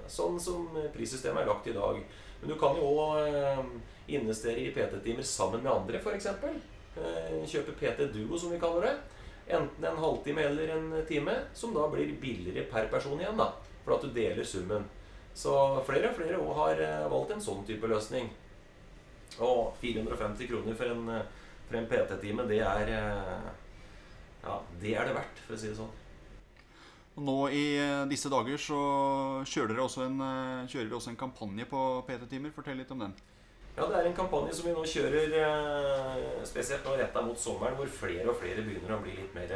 Sånn 0.09 0.39
som 0.41 0.63
prissystemet 0.95 1.43
er 1.43 1.51
lagt 1.51 1.69
i 1.69 1.75
dag. 1.77 1.99
Men 2.41 2.49
du 2.49 2.55
kan 2.57 2.79
jo 2.81 2.89
òg 3.03 4.09
investere 4.17 4.63
i 4.63 4.71
PT-timer 4.73 5.29
sammen 5.29 5.61
med 5.61 5.75
andre, 5.75 6.01
f.eks. 6.01 6.31
Kjøpe 7.53 7.77
PT 7.77 8.09
Duo, 8.15 8.41
som 8.41 8.55
vi 8.55 8.63
kaller 8.63 8.89
det. 8.89 8.95
Enten 9.59 9.85
en 9.85 10.01
halvtime 10.01 10.49
eller 10.49 10.73
en 10.79 10.89
time, 11.05 11.37
som 11.53 11.77
da 11.77 11.85
blir 11.93 12.17
billigere 12.17 12.65
per 12.73 12.89
person 12.89 13.21
igjen. 13.21 13.37
da 13.37 13.53
for 13.85 13.97
at 13.97 14.03
du 14.03 14.13
deler 14.17 14.45
summen. 14.45 14.87
Så 15.35 15.53
flere 15.87 16.11
og 16.11 16.19
flere 16.19 16.41
har 16.59 16.81
eh, 16.81 17.07
valgt 17.11 17.35
en 17.35 17.43
sånn 17.43 17.65
type 17.69 17.89
løsning. 17.91 18.31
Og 19.43 19.75
450 19.81 20.49
kroner 20.51 20.79
for 20.79 20.93
en, 20.93 21.09
eh, 21.09 21.27
for 21.69 21.79
en 21.79 21.87
PT-time, 21.91 22.47
det 22.51 22.61
er 22.63 22.95
eh, 22.95 23.53
Ja, 24.45 24.59
det 24.81 24.95
er 24.95 25.07
det 25.09 25.15
verdt, 25.17 25.39
for 25.47 25.57
å 25.57 25.59
si 25.59 25.71
det 25.71 25.79
sånn. 25.79 25.93
Nå 27.25 27.37
i 27.55 27.79
disse 28.11 28.29
dager 28.29 28.59
så 28.59 28.79
kjører 29.47 29.71
dere 29.71 29.85
også 29.87 30.03
en, 30.05 30.19
kjører 30.67 30.89
dere 30.89 30.99
også 30.99 31.13
en 31.13 31.21
kampanje 31.21 31.65
på 31.71 31.81
PT-timer. 32.09 32.53
Fortell 32.53 32.77
litt 32.77 32.91
om 32.91 33.05
den. 33.07 33.15
Ja, 33.77 33.87
det 33.87 34.01
er 34.01 34.09
en 34.09 34.17
kampanje 34.19 34.53
som 34.59 34.67
vi 34.67 34.75
nå 34.75 34.83
kjører 34.83 36.43
spesielt 36.45 36.85
nå 36.85 36.97
retta 36.99 37.23
mot 37.23 37.39
sommeren, 37.39 37.79
hvor 37.79 37.89
flere 38.03 38.27
og 38.29 38.37
flere 38.43 38.67
begynner 38.67 38.99
å 38.99 39.01
bli 39.07 39.15
litt 39.15 39.39
mer 39.39 39.55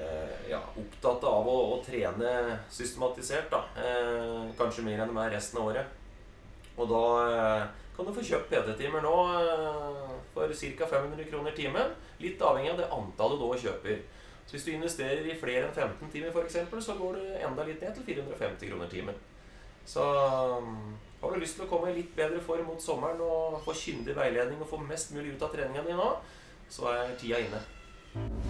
Eh, 0.00 0.50
ja, 0.50 0.60
opptatt 0.80 1.24
av 1.28 1.48
å, 1.48 1.56
å, 1.74 1.78
trene 1.84 2.58
systematisert. 2.72 3.50
Da. 3.52 3.64
Eh, 3.82 4.50
kanskje 4.58 4.84
mer 4.86 5.02
enn 5.02 5.12
de 5.12 5.20
er 5.20 5.34
resten 5.34 5.60
av 5.60 5.70
året. 5.72 5.96
Og 6.76 6.88
da 6.88 7.02
eh, 7.26 7.64
kan 8.00 8.08
du 8.08 8.16
få 8.16 8.24
kjøpt 8.24 8.48
PT-timer 8.48 9.04
nå 9.04 9.16
for 10.32 10.54
ca. 10.56 10.86
500 10.88 11.26
kroner 11.28 11.56
timen. 11.56 11.92
Litt 12.22 12.40
avhengig 12.40 12.72
av 12.72 12.80
det 12.80 12.88
antallet 12.96 13.40
du 13.40 13.44
da 13.44 13.58
kjøper. 13.64 14.00
Så 14.46 14.56
hvis 14.56 14.64
du 14.66 14.70
investerer 14.72 15.26
i 15.28 15.36
flere 15.38 15.68
enn 15.68 15.74
15 15.76 16.08
timer, 16.10 16.38
eksempel, 16.42 16.80
så 16.82 16.96
går 16.98 17.18
det 17.20 17.42
enda 17.46 17.66
litt 17.68 17.84
ned 17.84 17.92
til 17.94 18.08
450 18.08 18.72
kroner 18.72 18.90
timen. 18.90 19.20
Så 19.86 20.02
har 21.20 21.34
du 21.34 21.42
lyst 21.42 21.58
til 21.58 21.66
å 21.66 21.70
komme 21.70 21.92
i 21.92 21.98
litt 22.00 22.16
bedre 22.16 22.40
form 22.42 22.72
mot 22.72 22.82
sommeren 22.82 23.20
og 23.22 23.60
få 23.66 23.76
kyndig 23.76 24.16
veiledning 24.16 24.62
og 24.62 24.72
få 24.72 24.80
mest 24.82 25.12
mulig 25.14 25.36
ut 25.36 25.44
av 25.44 25.52
treninga 25.54 25.84
di 25.86 25.98
nå, 25.98 26.08
så 26.72 26.88
er 26.94 27.14
tida 27.20 27.44
inne. 27.44 28.49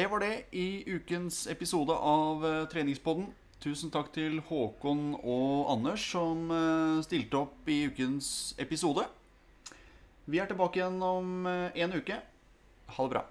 Det 0.00 0.06
var 0.08 0.18
det 0.20 0.44
i 0.56 0.84
ukens 0.86 1.46
episode 1.46 1.92
av 1.92 2.44
uh, 2.44 2.64
Treningspodden. 2.72 3.26
Tusen 3.60 3.90
takk 3.92 4.06
til 4.14 4.38
Håkon 4.48 5.10
og 5.18 5.66
Anders 5.74 6.06
som 6.08 6.46
uh, 6.48 7.02
stilte 7.04 7.36
opp 7.42 7.68
i 7.68 7.82
ukens 7.90 8.54
episode. 8.64 9.04
Vi 10.24 10.40
er 10.40 10.48
tilbake 10.48 10.80
igjen 10.80 10.96
om 11.04 11.44
uh, 11.44 11.68
en 11.76 11.92
uke. 11.92 12.16
Ha 12.96 13.04
det 13.04 13.12
bra. 13.12 13.26